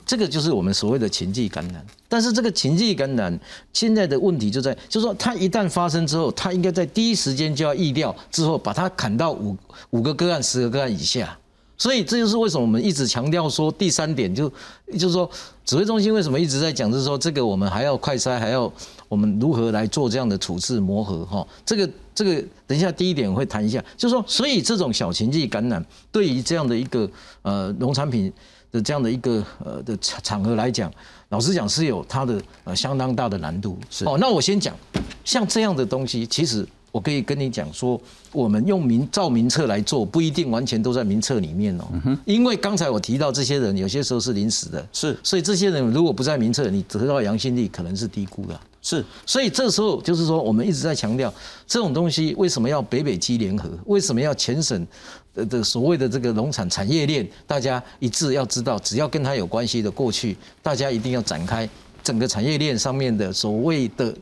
[0.04, 1.82] 这个就是我们所谓的情绪感染。
[2.08, 3.40] 但是这个情绪感染
[3.72, 9.56] 现在的问题就在，就是说它一旦发生之后，它应该在第一时间就要预料，之后把它砍到五
[9.90, 11.36] 五个个案、十个个案以下。
[11.78, 14.48] 所以这就是为什么我们一直强调说第三点，就
[14.92, 15.28] 就是说
[15.64, 18.72] 指挥中心为什么一直在讲，就是说这个我们还要快筛，还要
[19.08, 21.46] 我们如何来做这样的处置磨合哈。
[21.64, 27.08] 这个这个等一下第一点会谈一下，就是说所以这种小情绪感染对于这样的一个
[27.42, 28.32] 呃农产品
[28.72, 30.90] 的这样的一个呃的场场合来讲，
[31.28, 33.78] 老实讲是有它的呃相当大的难度。
[33.90, 34.74] 是哦，那我先讲
[35.24, 36.66] 像这样的东西，其实。
[36.96, 38.00] 我可以跟你讲说，
[38.32, 41.84] 我们用名照名册来做，不一定完全都在名册里面哦。
[42.24, 48.58] 因为刚才我提到这些人，有些时候是临时的，是，所以这些人如果不在名册，你得到阳性率可能是低估了。
[48.80, 51.30] 是，所以这时候就是说，我们一直在强调
[51.66, 54.86] 这种东西为什么要北北基联合，为什么要全省
[55.34, 61.68] 的的所谓的这个农产产业链，大家一致要知道，只要跟他有关系的过去，大家一定要展开
[62.02, 64.14] 整个产业链上面的所谓的。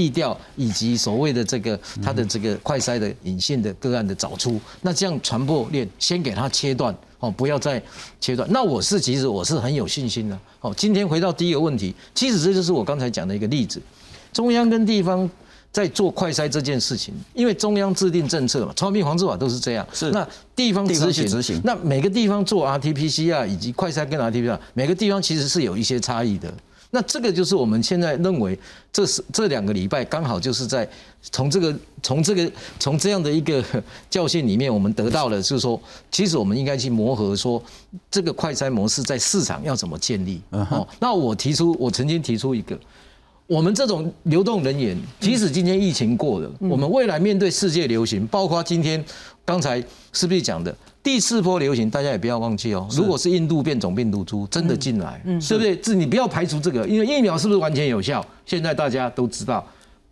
[0.00, 7.82] 地调以及所谓的这个它的这个快筛的隐性的个案的找出，那这样传播链先给它切断哦，不要再
[8.18, 8.48] 切断。
[8.50, 10.72] 那我是其实我是很有信心的哦。
[10.74, 13.78] 今天回到第一个问题，其实这就是我刚才讲的一个例子，
[14.32, 15.28] 中央跟地方
[15.70, 26.50] 在做快筛这件事情，因为中央制定政策嘛，传染病防治法都是这样，是那地方执行执行，那每个地方做 RT-PCR 以及快筛跟 RT-PCR，每个地方其实是有一些差异的。
[26.90, 28.58] 那这个就是我们现在认为，
[28.92, 30.88] 这是这两个礼拜刚好就是在
[31.22, 33.64] 从这个从这个从这样的一个
[34.10, 37.62] 教训里面，我们得到了就是说，其实我们应该去磨合，说
[38.10, 40.40] 这个快餐模式在市场要怎么建立。
[40.50, 42.76] 哦，那我提出，我曾经提出一个，
[43.46, 49.04] 我们这种流动人员，即使今天疫情过了，我们未来面对世界流行，包括今天
[49.44, 49.80] 刚才
[50.12, 52.86] 是不是讲的第四波流行，大家也不要忘记哦。
[52.90, 55.74] 如果是印度变种病毒株真的进来，是不是？
[55.76, 58.24] 这你不要排除这个，因为疫苗是不是完全有效？
[58.44, 59.66] 现在大家都知道。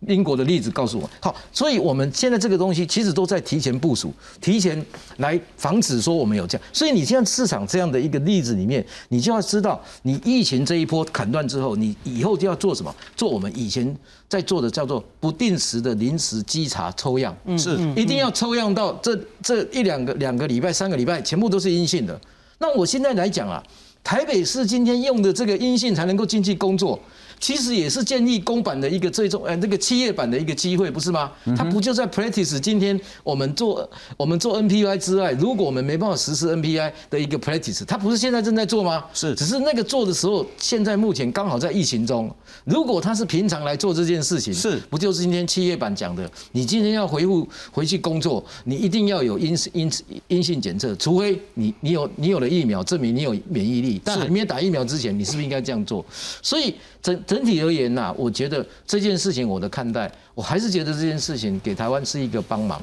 [0.07, 4.83] 英国的例子告诉我，好，所以我们现在这个东西其实都在提前部署，提前
[5.17, 6.67] 来防止说我们有这样。
[6.71, 12.95] 所以你现在市场这样的一个例子里面，你就要知道，你疫情这一波砍断之后，你以后就要做什么？
[13.15, 13.93] 做我们以前
[14.29, 22.19] 在做的叫做不定时的临时稽查抽样，是一定要抽样到这这一两个两个礼拜、三个礼拜，全部都是阴性的。
[22.59, 23.61] 那我现在来讲啊，
[24.01, 26.97] 台北市今天用的这个阴性才能够进去工作。
[27.39, 31.31] 其实也是建立公版的一个最终，呃，那个企业版的一个机会，不是吗？
[31.57, 32.59] 它不就在 practice？
[32.59, 39.05] 今天我们做我们做 NPI 之外，如果我们没办法实施 NPI 的一个 practice，它不是现在正在做吗？
[39.13, 42.29] 是，只是那个做的时候，现在目前刚好在疫情中。
[42.65, 46.29] 如果他是平常来做这件事情，是不就是今天企业版讲的？
[46.51, 49.91] 你今天要回复回去工作，你一定要有阴阴
[50.27, 56.05] 阴性检测，除非你你有你有了疫苗证明你有免疫力，但还没有打疫苗之前，你是不是应该这样做？
[56.41, 62.81] 所以整整体而言呐，我觉得这件事情我的看待，我还是觉得这件事情给台湾是一个帮忙，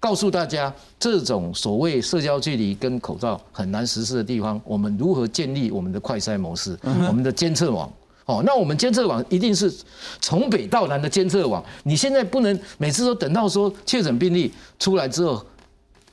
[0.00, 7.88] 告诉大家这种所谓社交距离跟口罩很难实施的地方，我们如何建立我们的快筛模式，我们的监测网。
[8.24, 9.72] 哦，那我们监测网一定是
[10.20, 15.46] 从北到南的监测网，你现在不能每次都等到说确诊病例出来之后。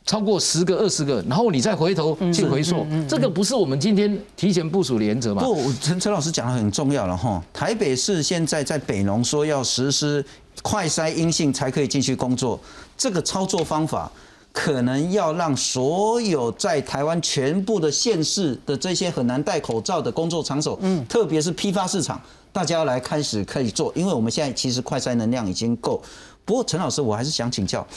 [0.06, 5.42] 超过十个、二十个，然后你再回头去回溯，这个不是我们今天提前部署的原则吗？
[5.44, 7.42] 不，陈陈老师讲的很重要了哈。
[7.54, 10.24] 台北市现在在北农说要实施
[10.62, 12.60] 快筛阴性才可以进去工作，
[12.98, 14.12] 这个操作方法
[14.52, 26.04] 可能要让所有在台湾全部的县市的这些很难戴口罩的工作场所，嗯，特别是批发市场，大家来开始可以做，因为我们现在其实快筛能量已经够。
[26.44, 27.88] 不过陈老师，我还是想请教。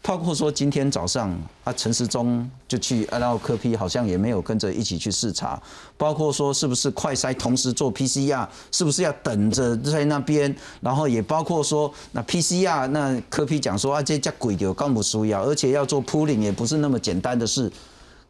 [0.00, 1.30] 包括说今天早上
[1.64, 5.60] 啊，陈时中就去，然后科批好像也没有跟着一起去视察。
[5.98, 10.54] 包括说是不是快筛同时做 PCR，是不是要等着在那边？
[10.80, 17.70] 然后也包括说那 PCR，那科批讲说啊，这叫鬼丢刚不输要，而且要做 pulling 也不是那么简单的事，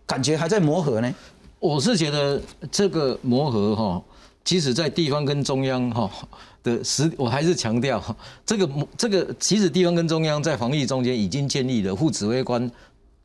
[0.06, 1.14] 感觉还在磨合呢。
[1.60, 2.40] 我是觉得
[2.72, 4.02] 这个磨合哈，
[4.48, 6.10] 即使在地方跟中央哈。
[6.62, 8.02] 的实，我还是强调，
[8.46, 12.68] 这个这个其实地方跟中央在防疫中间已经建立了副指挥官，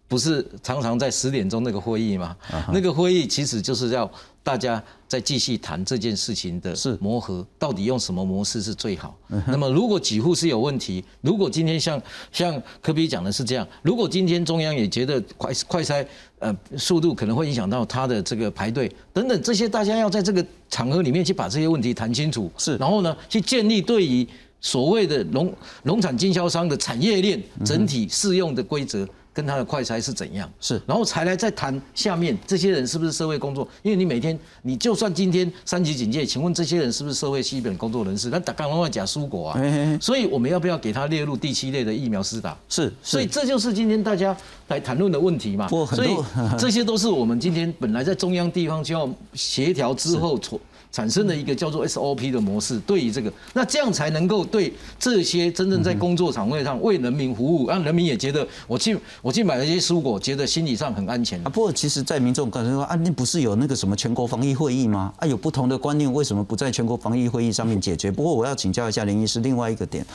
[0.08, 2.36] 不是常常在十点钟那个会议吗？
[2.74, 4.10] 那个会议其实就是要
[4.44, 9.18] 大家再继续谈这件事情的磨合，到底用什么模式是最好。
[9.48, 12.00] 那么如果几户是有问题，如果今天像
[12.32, 16.06] 像科比讲的是这样，如果今天中央也觉得快快筛。
[16.40, 22.52] 呃，速度可能会影响到他的这个排队等等这些，大家要在这个场合里面去把这些问题谈清楚。
[22.58, 24.28] 是，然后呢，去建立对于
[24.60, 25.50] 所谓的农
[25.84, 29.08] 农产经销商的产业链整体适用的规则。
[29.34, 30.50] 跟他的快筛是怎样？
[30.60, 33.68] 是，然后才来再谈下面这些人是不是社会工作？
[33.82, 38.30] 因为你每天，你就算今天三级警戒，请问这些人是不是社会基本工作人士？
[38.30, 42.56] 那打刚刚讲蔬果啊，所以我们要不要给他列入第七类的疫苗施打？
[42.70, 44.36] 是，所以这就是今天大家
[44.68, 45.68] 来谈论的问题嘛。
[45.68, 46.16] 所以
[46.58, 50.38] 这些都是我们今天本来在中央地方就要协调之后
[50.94, 61.50] 产生了一个叫做 SOP 的模式，对于这个，那这样才能够对这些真正在工作场位上为人民服务，让人民也觉得我去我去买了一些蔬果，觉得心理上很安全啊。
[61.50, 65.12] 不过其实，在民众感觉说啊，那不是有那个什么全国防疫会议吗？
[65.18, 68.12] 啊，有不同的观念，为什么不在全国防疫会议上面解决？
[68.12, 70.06] 不过我要请教一下林医师另外一个点，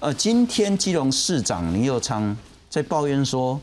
[0.00, 2.34] 呃，今天基隆市长林佑昌
[2.70, 3.60] 在抱怨说，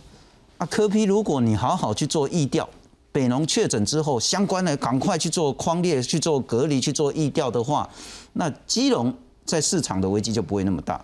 [0.59, 2.69] 啊，柯批如果你好好去做疫调。
[3.11, 7.89] 北农确诊之后，相关的赶快去做框列、去做隔离、去做疫调的话，
[8.33, 9.13] 那基隆
[9.45, 11.03] 在市场的危机就不会那么大。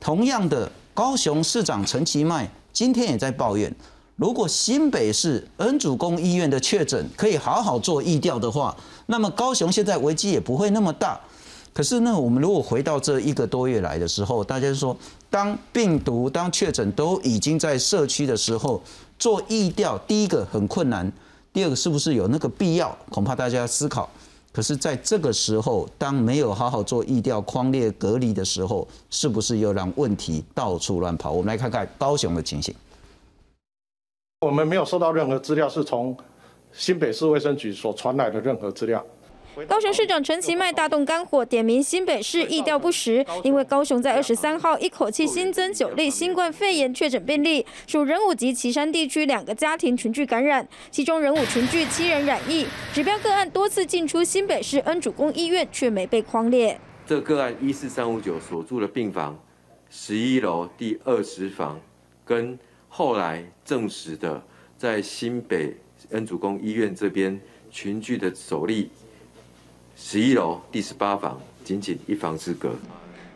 [0.00, 3.72] 同样的，高雄市长陈其迈今天也在抱怨，
[4.16, 11.20] 如果新北市恩主公医院的确诊可以好好做疫调的话，那么高雄现在危机也不会那么大。
[11.72, 14.96] 可是呢，我们如果回到这一个多月来的时候，大家说，
[15.30, 18.80] 当病毒、当确诊都已经在社区的时候，
[19.18, 21.10] 做疫调，第一个很困难。
[21.54, 22.94] 第二个是不是有那个必要？
[23.08, 24.10] 恐怕大家要思考。
[24.52, 31.30] 可是，在这个时候，当没有好好做疫调、框列、隔离的时候，是不是又让问题到处乱跑？
[31.30, 32.74] 我们来看看高雄的情形。
[34.40, 36.16] 我们没有收到任何资料，是从
[36.72, 39.04] 新北市卫生局所传来的任何资料。
[39.68, 56.80] 高雄市长陈其迈大动肝火，点名新北市意调不实，因为高雄在二十三号一口气新增九例新冠肺炎确诊病例，属仁武及旗山地区两个家庭群聚感染，其中仁武群聚七人染疫，指标个案多次进出新北市恩主公医院，却没被框列。
[57.06, 59.40] 这个案一四三五九所住的病房，
[59.88, 61.80] 十一楼第二十房，
[62.24, 64.42] 跟后来证实的
[64.76, 65.76] 在新北
[66.10, 67.40] 恩主公医院这边
[67.70, 68.90] 群聚的首例，
[69.96, 72.70] 十一楼第十八房，仅仅一房之隔。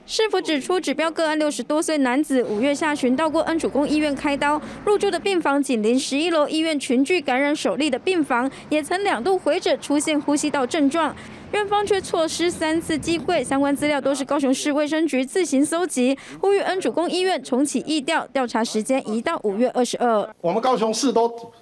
[0.07, 11.15] 市府指出，指标个案六十多岁男子，五月下旬到过恩主公医院开刀，入住的病房紧邻十一楼医院群聚感染首例的病房，也曾两度回诊出现呼吸道症状，
[11.53, 20.35] 院方却错失三次机会，相关资料都是高雄市卫生局自行搜集，呼吁恩主公医院重启疫调，调查时间移到五月二十二。
[20.41, 21.53] 我们高雄市都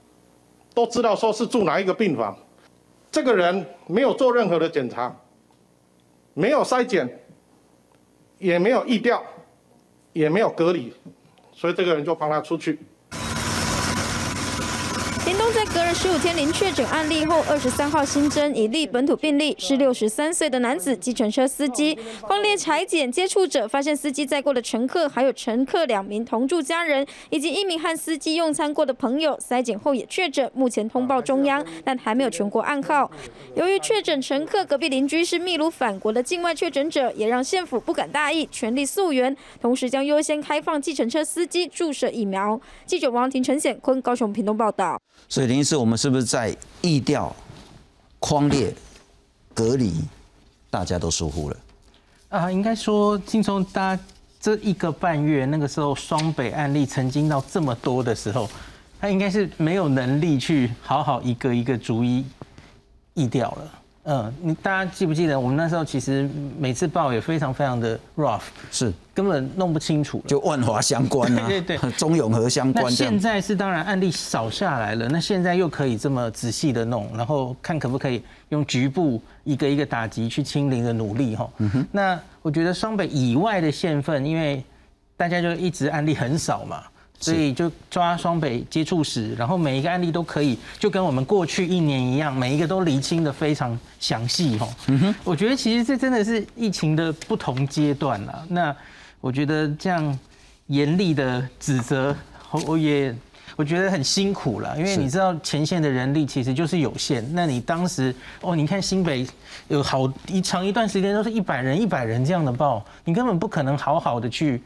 [0.73, 2.37] 都知道说是住哪一个病房，
[3.17, 5.17] 这个人没有做任何的检查，
[6.35, 7.23] 没有筛检。
[8.39, 9.25] 也没有疫调，
[10.13, 10.93] 也没有隔离，
[11.51, 12.79] 所以这个人就放他出去。
[15.37, 21.99] 屏东在隔了十五天零确诊案例后，二十三号新增一例本土病例，是六十三岁的男子，计程车司机。
[22.23, 33.11] 光烈裁检接触者发现，司机载过的乘客还有乘客两名同住家人，以及一名和司机用餐过的朋友，筛检后也确诊，目前通报中央，但还没有全国暗号。
[33.55, 42.59] 由于确诊乘客隔壁邻居是秘鲁返国的境外确诊者，也让县府不敢大意，全力溯源，同时将优先开放计程车司机注射疫苗。
[42.87, 44.99] 记者王婷、陈显坤，高雄屏东报道。
[45.29, 47.35] 所以林医师，我们是不是在疫调、
[48.19, 48.73] 框列、
[49.53, 50.03] 隔离，
[50.71, 51.57] 大家都疏忽了？
[52.29, 54.03] 啊，应该说，自从大家
[54.41, 58.49] 这一个半月，那个时候双北案例曾经到这么多的时候，
[59.01, 62.25] 他应该是没有能力去好好一个一个逐一
[63.15, 63.73] 疫调了。
[64.09, 72.85] 嗯，你大家记不记得我们那时候其实每次报也非常非常的 rough，是根本弄不清楚，就万华相关啊，对对对， 中永和相关。
[72.85, 81.51] 那现在是当然案例少下来了，那现在又可以这么仔细的弄，然后看可不可以用局部一个一个打击去清零的努力哈。
[81.91, 84.63] 那我觉得双北以外的县份，因为
[85.17, 86.85] 大家就一直案例很少嘛。
[87.19, 94.69] 所以就抓双北接触史，然后每一个案例都可以，就跟我们过去一年一样，每一个都厘清的非常详细哦。
[94.89, 98.47] 嗯哼，我觉得其实这真的是疫情的不同阶段了。
[98.49, 98.77] 那
[99.21, 100.19] 我觉得这样
[100.67, 102.15] 严厉的指责，
[102.67, 103.15] 我也
[103.57, 107.25] 我觉得很辛苦了，因为你知道前线的人力其实就是有限。
[107.35, 109.27] 那你当时哦，你看新北
[109.69, 114.63] 有好一长一段时间都是一百人一百人这样的报，你根本不可能好好的去。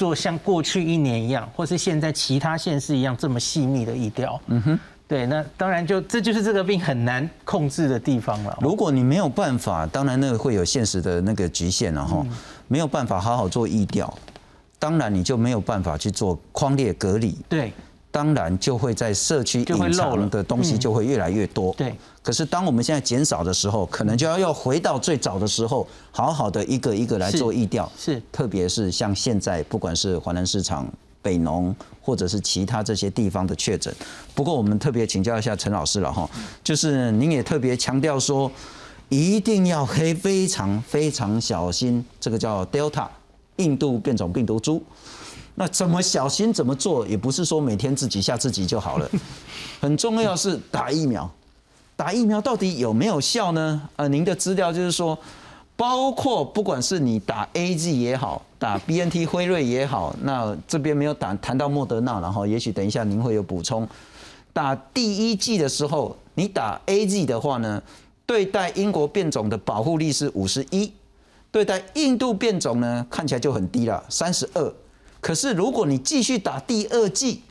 [0.00, 8.58] 做像过去一年一样，或是现在其他县市一样这么细密的疫调，嗯哼，对，那当然就这就是这个病很难控制的地方了。
[8.62, 12.24] 如果你没有办法，当然那个会有现实的那个局限了哈，
[12.66, 14.16] 没有办法好好做疫调，
[14.78, 17.36] 当然你就没有办法去做框列隔离。
[17.46, 17.70] 对。
[18.10, 21.72] 当然就会在社区隐藏的东西就会越来越多。
[21.74, 21.94] 对。
[22.22, 27.90] 可是当我们现在减少的时候，可能就要要回到最早的时候，好好的一个一个来做意调。
[27.96, 28.20] 是。
[28.32, 30.86] 特别是像现在，不管是华南市场、
[31.22, 33.94] 北农，或者是其他这些地方的确诊。
[34.34, 36.28] 不过我们特别请教一下陈老师了哈，
[36.64, 38.50] 就是您也特别强调说，
[39.08, 43.06] 一定要非非常非常小心，这个叫 Delta
[43.56, 44.82] 印度变种病毒株。
[45.60, 49.06] 那怎么小心怎么做，也不是说每天自己吓自己就好了。
[49.78, 51.30] 很重要是打疫苗，
[51.94, 53.82] 打疫苗到底有没有效呢？
[53.96, 55.18] 呃，您的资料就是说，
[55.76, 63.86] 包括不管是你打 A G 也好，打 B N T 辉瑞也好，那这边没有打谈到莫德纳，然后也许等一下您会有补充。
[64.54, 67.82] 打第一剂的时候，你打 A G 的话呢，
[68.24, 70.90] 对待英国变种的保护力是五十一，
[71.50, 74.72] 对待印度变种呢，看起来就很低了，三十二。
[75.20, 77.42] 可是，如果你继续打第二剂，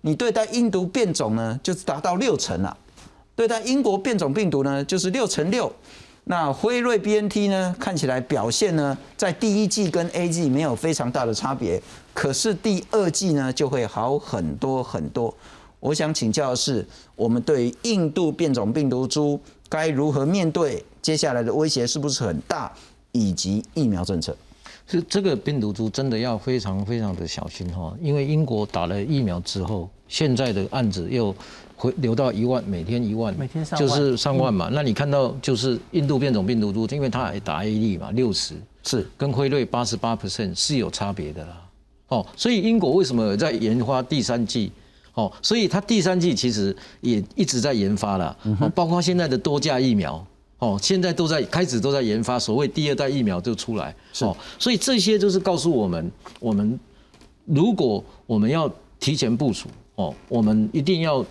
[0.00, 2.76] 你对待印度变种呢，就达到六成了；
[3.36, 5.72] 对待英国变种病毒呢，就是六成六。
[6.24, 11.80] 那辉瑞 B N T 呢，看起来表现呢，在第一季跟 A G 没有非常大的差别，
[12.14, 15.34] 可是第二季呢，就会好很多很多。
[15.80, 19.38] 我想请教的是，我们对印度变种病毒株
[19.68, 20.82] 该如何面对？
[21.02, 22.72] 接下来的威胁是不是很大？
[23.12, 24.34] 以及疫苗政策。
[24.86, 31.34] 是这个病毒株真的要非常非常的小心哈，因为英国打了疫苗之后，现在的案子又
[31.74, 34.68] 回流到一万，每天一万，每天上就是上万嘛。
[34.70, 41.62] 那你看到就是印度变种病毒株，因为它打 A 粒嘛，六十是跟辉瑞八十八 percent 是有差别的啦。
[42.08, 44.70] 哦，所以英国为什么在研发第三季？
[45.14, 48.36] 哦，所以它第三季其实也一直在研发了，
[48.74, 50.24] 包括现在的多价疫苗。
[50.58, 56.78] 哦，现在都在开始都在研发所谓第二代疫苗就出来，哦，所以这些就是告诉我们，我们
[57.44, 61.24] 如果我们要提前部署，哦，我们一定要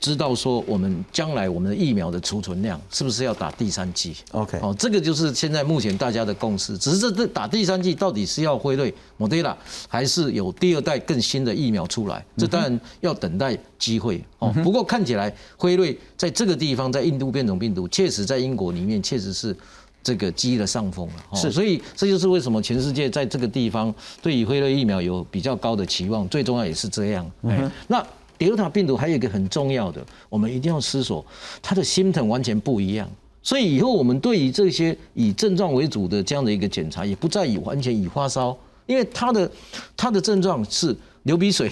[0.00, 6.76] 知道说我们将来我们的疫苗的储存量是不是要打第三剂？OK，哦，这个就是现在目前大家的共识。
[6.78, 9.56] 只是这这打第三剂到底是要辉瑞、莫德纳，
[9.88, 12.24] 还是有第二代更新的疫苗出来？
[12.36, 14.52] 这当然要等待机会哦。
[14.62, 19.56] 不过看起来辉瑞在这个地方，在印度变种病毒，确实在英国里面确实是
[20.02, 21.36] 这个积了上风了。
[21.36, 26.28] 是，所以这就是为什么全世界在这个地方对于辉瑞疫苗有比较高的期望。
[26.28, 27.30] 最重要也是这样。
[27.42, 28.06] 嗯，那。
[28.38, 31.24] 德尔塔病毒还有一个很重要的，我们一定要思索，
[31.62, 33.08] 他的心疼完全不一样，
[33.42, 38.56] 所以以后我们对于这些以症状为主的这样的一个检查，也不再以完全以发烧，
[38.86, 39.50] 因为他的
[39.96, 41.70] 他的症状是流鼻水。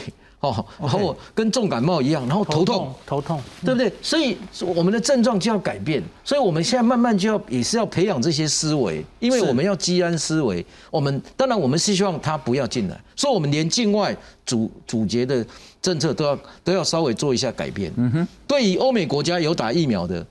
[0.50, 3.92] 哦，然后跟重感冒一样，然后头痛，头痛，对不对？
[4.02, 10.64] 所以我们的症状就要改变，所以我们现在慢慢就要也是要培养这些思维，因为我们要积安思维。
[10.90, 15.44] 我们当然我们是希望他不要进来，所以我们连境外主主角的
[15.80, 17.92] 政策都要都要稍微做一下改变。
[17.96, 20.24] 嗯哼，对于欧美国家有打疫苗的，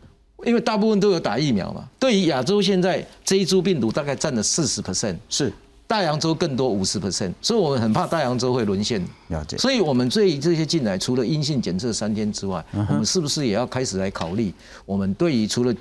[0.45, 1.87] 因为大部分都有打疫苗嘛。
[1.99, 5.51] 对于亚洲现在这一株病毒大概占了四十 percent，是。
[5.93, 8.99] 大洋洲更多五十 percent，所以我们很怕大洋洲会沦陷。
[9.27, 9.55] 了解。
[9.57, 14.51] 所以我们对于这些进来，除了阴性检测三天之外，我们是不是也要开始来考虑？
[14.87, 15.71] 我们对于除了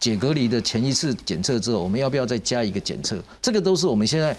[0.00, 3.16] 解隔离的前一次检测之后，我们要不要再加一个检测？
[3.40, 4.36] 这个都是我们现在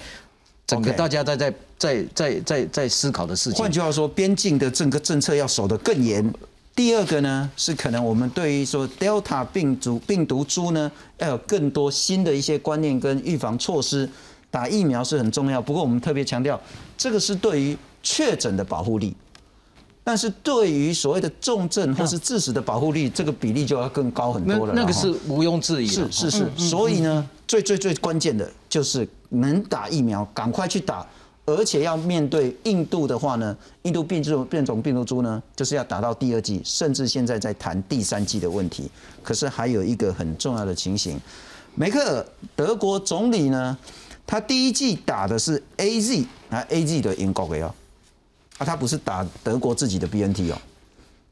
[0.68, 3.58] 整个大家在在在在在在思考的事情。
[3.58, 6.30] 换句话说，边境的整个政策要守得更严。
[6.76, 14.10] 第二个呢，是可能我们对于说 Delta 病毒病毒株呢，要有更多新的一些观念跟预防措施。
[14.52, 16.60] 打疫苗是很重要，不过我们特别强调，
[16.98, 19.16] 这个是对于确诊的保护力，
[20.04, 24.74] 但是对于所谓的重症或是致死的保护力，这个比例就要更高很多了。
[24.76, 25.88] 那个是毋庸置疑。
[25.88, 31.08] 是是是，所以呢，最最最关键的就是能打疫苗，赶快去打，
[31.46, 38.92] 而且要面对印度的话呢，印度变种变种病毒株呢，就是要打到第二季，甚至现在在谈第三季的问题。
[39.24, 41.18] 可是还有一个很重要的情形，
[41.76, 43.78] 梅克尔德国总理呢？
[44.26, 47.74] 他第一季打的是 A Z 啊 A Z 的英国的哦，
[48.58, 50.58] 啊他不是打德国自己的 B N T 哦，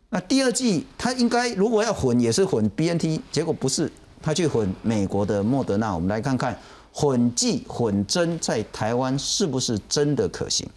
[0.10, 6.58] 那第二季他应该如果要混也是混 B N T，结果不是他去混美国的莫德纳，我们来看看
[6.92, 10.68] 混剂混针在台湾是不是真的可行？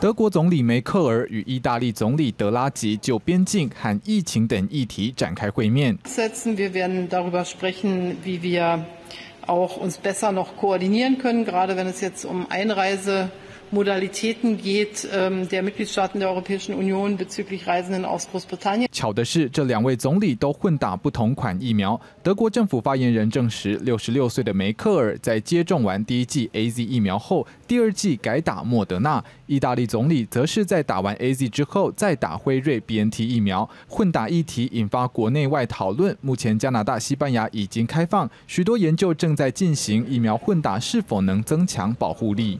[0.00, 5.98] 德国总理梅克尔与意大利总理德拉吉就边境和疫情等议题展开会面。
[9.50, 13.30] Auch uns besser noch koordinieren können, gerade wenn es jetzt um Einreise
[13.72, 18.88] Modalitäten geht der Mitgliedstaaten der Europäischen Union bezüglich Reisenden aus Großbritannien。
[18.90, 22.00] 巧的是，这两位总理都混打不同款疫苗。
[22.20, 29.22] 德国政府发言人证实，六十六岁的梅克尔在接种完第一剂 A Z 疫苗后，第二剂改打莫德纳。
[29.46, 33.68] 意大利总理则是在打完 A Z 之后再打辉瑞 B N T 疫苗。
[33.88, 36.16] 混打议题引发国内外讨论。
[36.20, 42.58] 目前加拿大、西班牙已经开放，许多研究正在进行，疫苗混打是否能增强保护力？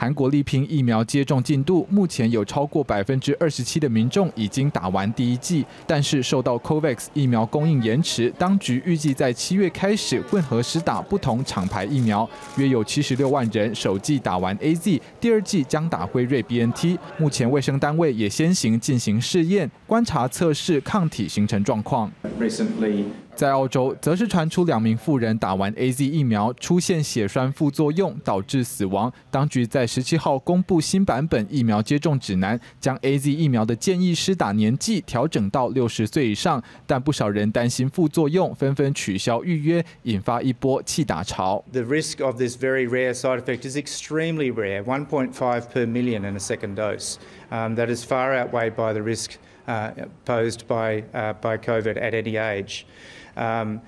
[0.00, 12.26] 韩国力拼疫苗接种进度，目前有超过百分之二十七的民众已经打完第一剂，但是受到 COVAX 疫苗供应延迟，当局预计在七月开始混合施打不同厂牌疫苗，
[12.56, 16.96] 约有七十六万人首剂打完 AZ，第二剂将打辉瑞 BNT。
[17.18, 22.10] 目前卫生单位也先行进行试验，观察测试抗体形成状况。
[23.40, 29.10] 在澳洲，则是传出两名妇人打完 A Z 疫苗出现血栓副作用，导致死亡。
[29.30, 36.62] 当局在十七号公布新版本疫苗接种指南，将 A Z 疫苗的建议施打年纪调整到六十岁以上。
[36.86, 41.64] 但不少人担心副作用，纷纷取消预约，引发一波弃打潮。
[41.72, 45.32] The risk of this very rare side effect is extremely rare, 1.5
[45.72, 47.14] per million in a second dose.
[47.48, 49.38] That is far outweighed by the risk
[50.26, 51.04] posed by
[51.40, 52.84] by COVID at any age.
[53.36, 53.80] Um,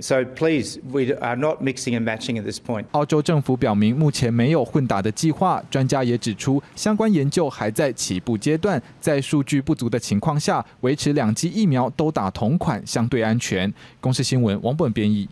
[0.00, 2.86] so please, we are not mixing and matching at this point.
[2.92, 5.62] 澳洲政府表明，目前没有混打的计划。
[5.70, 13.72] 专家也指出，相关研究还在起步阶段，在数据不足的情况下，维持两剂疫苗都打同款相对安全。
[14.00, 15.28] 公司新闻，王本编译。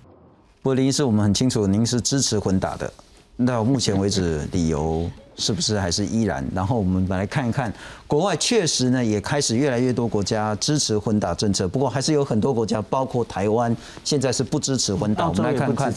[0.63, 2.93] 不过林医师，我们很清楚，您是支持混打的。
[3.45, 5.11] 到目前为止，理由？
[5.37, 6.45] 是不是还是依然？
[6.55, 7.73] 然后我们来看一看，
[8.07, 13.75] 国外确实呢也开始越来越多国家支持混打政策，不过还是有很多国家，包括台湾，
[14.05, 15.29] 现在是不支持混打。
[15.29, 15.93] 我们来看看，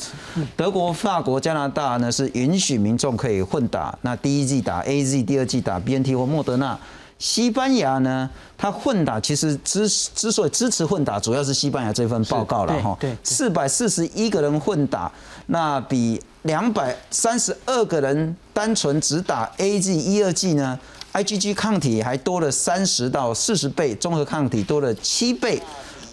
[0.56, 6.78] 德国、法国、加拿大呢是允许民众可以混打，那第一季打 A Z，第二季打 B N T 或莫德纳。
[7.18, 15.10] 西班牙呢，它混打其实之之所以支持混打，主要是西班牙这份报告了哈，四百四十一个人混打，
[15.46, 20.80] 那比两百三十二个人单纯只打 A G 一二剂呢
[21.14, 25.60] ，IgG 抗体还多了三十到四十倍，综合抗体多了七倍，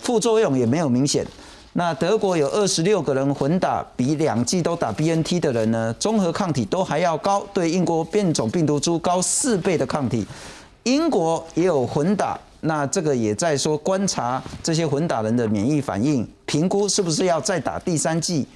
[0.01, 1.27] 副作用也没有明显。
[1.75, 10.27] 那德国有二十六个人混打，比两剂都打 BNT 的人呢，综合抗体都还要高，对英国变种病毒株高四倍的抗体。
[10.85, 18.47] 英国也有混打，那这个也在说观察这些混打人的免疫反应，评估是不是要再打第三剂。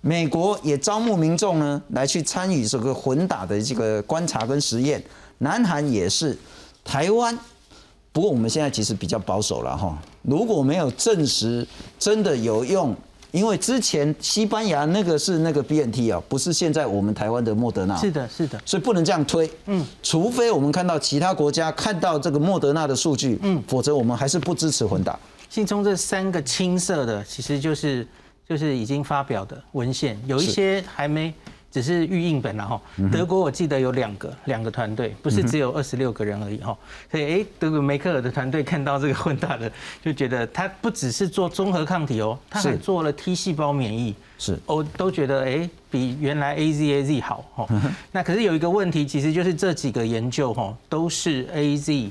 [0.00, 5.02] 美国也招募民众呢来去参与这个混打的这个观察跟实验，
[5.38, 6.36] 南韩也是，
[6.84, 7.38] 台湾。
[8.12, 11.64] 不过我们现在其实比较保守了哈，如果没有证实
[11.96, 12.92] 真的有用，
[13.30, 17.96] 因为之前西班牙那个是那个 BNT 啊，不是现在我们台湾的莫德纳。
[17.96, 19.48] 是的，是的，所以不能这样推。
[19.66, 25.16] 嗯，除非我们看到其他国家看到这个莫德纳的数据，嗯，否则我们还是不支持混打。
[25.48, 28.04] 信中这三个青色的，其实就是
[28.50, 31.32] 就是已经发表的文献，有一些还没。
[31.72, 32.82] 只是预印本了哈，
[33.12, 36.76] 德国我记得有两个两个团队，不是只有二十六个人而已哈。
[37.08, 39.70] 所以哎，德国梅克尔的团队看到这个混大的，
[40.04, 47.68] 就觉得他不只是做综合抗体哦，他还做了 T 细胞免疫，是哦，都觉得哎比原来 A Z A Z 好哈。
[48.10, 52.10] 那可是有一个问题，其实就是这几个研究哈都是 A Z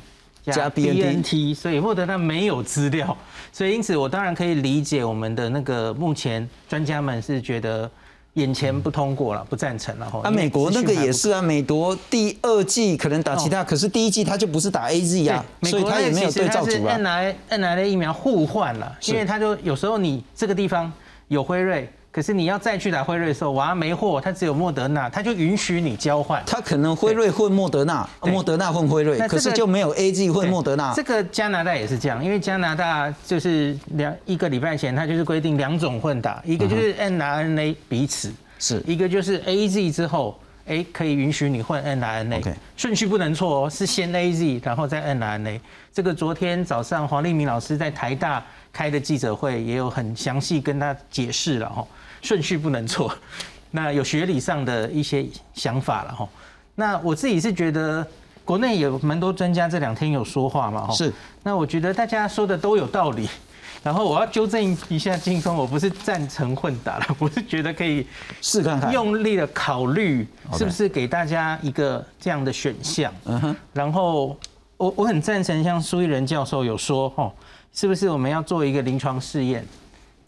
[0.51, 3.15] 加 B N T，所以莫德纳没有资料，
[3.51, 7.89] 所以因此我当然可以理解我们的那个目前专家们是觉得。
[8.35, 10.21] 眼前不通过了，不赞成了哈。
[10.23, 16.93] 啊，美国那个也是啊，美国第二季可能打其他，可是第一季他就不是打 A Z 啊，所以他也没有对照组啊。
[16.93, 20.89] N I N I 的疫苗互换了，因为他就有时候你这个地方
[21.27, 21.91] 有辉瑞。
[22.19, 26.43] 可是你要再去打辉瑞的时候，哇，没货，它只有莫德纳，它就允许你交换。
[26.45, 30.93] 它可能辉瑞混莫德纳，莫德纳混辉瑞，可是就没有 A G 混莫德纳。
[30.93, 42.43] 这个加拿大也是这样，因为加拿大就是两一个礼拜前，它就是规定两种混打，一个就是 n R N A 彼此，是一个就是 A Z 之后，哎，可以允许你混 n R N A，
[42.75, 45.61] 顺序不能错哦，是先 A Z，然后再 n R N A。
[45.93, 48.43] 这个昨天早上黄立明老师在台大
[48.73, 51.87] 开的记者会也有很详细跟他解释了哈。
[52.21, 53.13] 顺序不能错，
[53.71, 56.27] 那有学理上的一些想法了哈。
[56.75, 58.05] 那我自己是觉得，
[58.45, 60.93] 国内有蛮多专家这两天有说话嘛哈。
[60.93, 61.11] 是。
[61.43, 63.27] 那我觉得大家说的都有道理。
[63.81, 68.05] 然后我要纠正一下金峰，我不是赞成混打了， 我是觉得可以
[68.41, 73.13] 试看看，用力的考虑是不是给大家一个这样的选项。
[73.23, 73.55] 嗯哼。
[73.71, 74.37] 然后
[74.75, 77.31] 我我很赞成像苏一仁教授有说哈，
[77.73, 79.65] 是不是我们要做一个临床试验？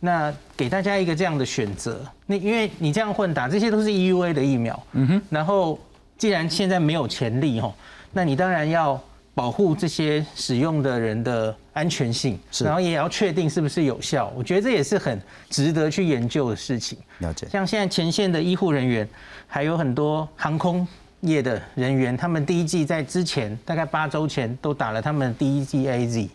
[0.04, 5.22] 那给大家一个这样的选择，那因为你这样混打，这些都是 EUA 的疫苗，嗯哼。
[5.30, 5.80] 然后
[6.18, 7.74] 既然现在没有潜力吼，
[8.12, 9.00] 那你当然要
[9.36, 14.34] 保护这些使用的人的安全性，然后也要确定是不是有效。
[14.36, 15.22] 我觉得这也是很
[15.52, 16.98] 值得去研究的事情。
[17.20, 17.48] 了解。
[17.48, 19.08] 像现在前线的医护人员，
[19.48, 20.86] 还有很多航空
[21.20, 26.28] 业的人员，他们第一季在之前大概八周前都打了他们第一季 AZ。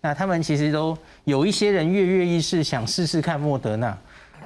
[0.00, 3.96] 那他们其实都有一些人跃跃欲试，想试试看莫德纳。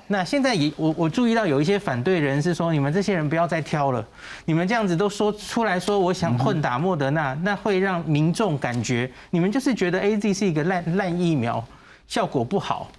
[0.07, 4.07] 那现在也我我注意到有一些反对人是说，你们这些人不要再挑了，
[4.44, 11.64] 你们这样子都说出来说我想混打莫德纳，那会让民众感觉你们就是觉得 A Z 是一个烂烂疫苗，
[12.07, 12.90] 效果不好。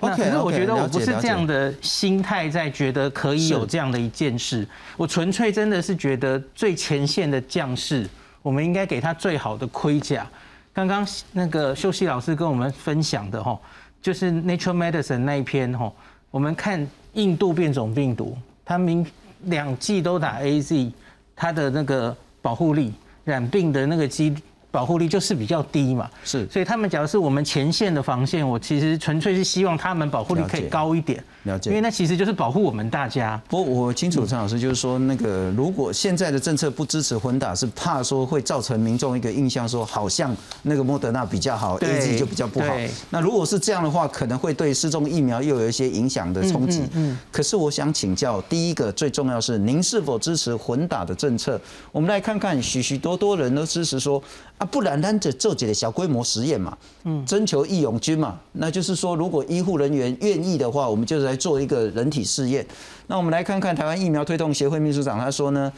[0.00, 8.08] 那可是我觉得我不是这样的心态在觉得可以有这样的一件事，我纯粹真的是觉得最前线的将士，
[8.40, 10.26] 我们应该给他最好的盔甲。
[10.74, 13.58] 刚刚那个秀熙老师跟我们分享的哈，
[14.02, 15.90] 就是 Nature Medicine 那一篇哈，
[16.30, 19.06] 我们看印度变种病毒，它明
[19.44, 20.92] 两剂都打 A Z，
[21.36, 22.92] 它的那个保护力
[23.24, 24.36] 染病的那个机。
[24.74, 33.40] 保护力就是比较低嘛，是，所以他们假如是我们前线的防线，我其实纯粹是希望他们保护力可以高一点，了解，因为那其实就是保护我们大家。
[33.48, 42.66] 不我清楚陈老师就是说，那个如果现在的政策不支持混打，是怕说会造成民众一个印象，说好像那个莫德纳比较好，A G 就比较不好。
[43.10, 46.82] 那如果是这样的话，可能会对失踪疫苗又有一些影响的冲击。
[46.94, 51.60] 嗯，可是我想请教，第一个最重要是您是否支持混打的政策？
[51.92, 54.22] 我们来看看，许许多多人都支持说。
[54.56, 62.64] 啊，不然咱就做几个小规模实验嘛，嗯，征求义勇军嘛，那就是说，如果医护人员愿意的话，我们就来做一个人体试验。
[63.08, 65.72] 那我们来看看台湾疫苗推动协会秘书长他说呢，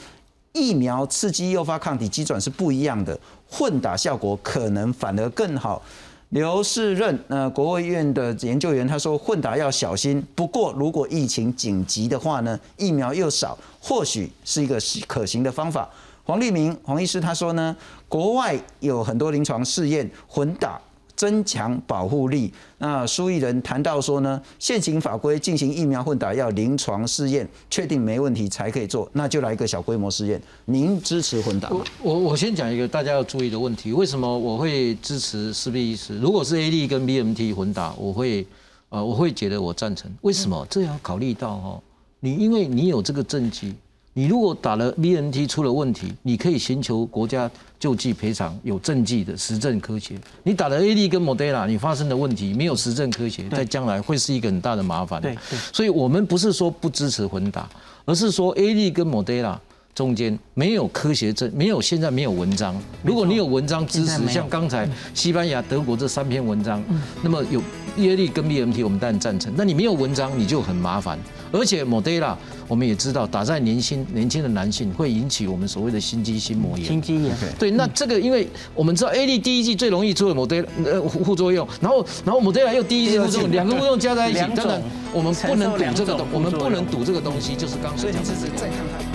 [0.53, 5.83] 疫苗刺激诱发抗体机转是不一样的，混打效果可能反而更好。
[6.31, 10.23] 刘世任，呃，国卫院的研究员他说，混打要小心。
[10.35, 14.77] 不过，如果疫情紧急的话呢，疫苗又少，或许是一个
[15.07, 15.89] 可行的方法。
[16.25, 17.75] 黄立明黄医师他说呢，
[18.09, 20.81] 国外有很多临床试验混打
[21.17, 22.53] 增强保护力。
[22.79, 30.41] 那苏益仁谈到说呢，现行法规进行疫苗混打要临床试验，确定没问题才可以做，那就来一个小规模试验。
[30.67, 31.83] 您支持混打吗？
[32.03, 36.19] 我我先讲一个大家要注意的问题，为什么我会支持四 B 一十？
[36.19, 38.47] 如果是 A D 跟 B M T 混打，我会
[38.91, 40.11] 呃我会觉得我赞成。
[40.21, 40.67] 为什么？
[40.69, 41.81] 这要考虑到哈，
[42.21, 43.75] 你因为你有这个证据。
[44.19, 50.19] 你如果打了 BNT 出了问题，你可以寻求国家救济赔偿，有证据的实证科学。
[50.43, 55.21] 你打了 AD 跟 Moderna，你发生的问题没有实证科学，在将来会是一个很大的麻烦。
[55.21, 55.37] 对，
[55.71, 57.69] 所以我们不是说不支持混打，
[58.07, 59.59] 而是说 AD 跟 Moderna
[59.97, 62.77] 中间没有科学证，没有现在没有文章。
[63.03, 66.85] 如果你有文章支持，像刚才西班牙、德国这三篇文章，
[67.23, 67.63] 那么有
[67.97, 69.51] AD 跟 BMT，我们当然赞成。
[69.57, 71.19] 那你没有文章，你就很麻烦。
[71.51, 72.35] 而且 Moderna
[72.69, 76.87] 我们也知道，打在年轻年轻的男性会引起我们所谓的心肌心膜炎。
[76.87, 77.35] 心肌炎。
[77.59, 84.83] 对，那这个因为我们知道 A D 第一季最容易出的 Moderna 呃副作用，然后然后 Moderna 又第一季副作用，两个副作用加在一起，当然
[85.15, 88.97] 我们不能赌这个东，我们不能赌这个东西，就是刚才讲的。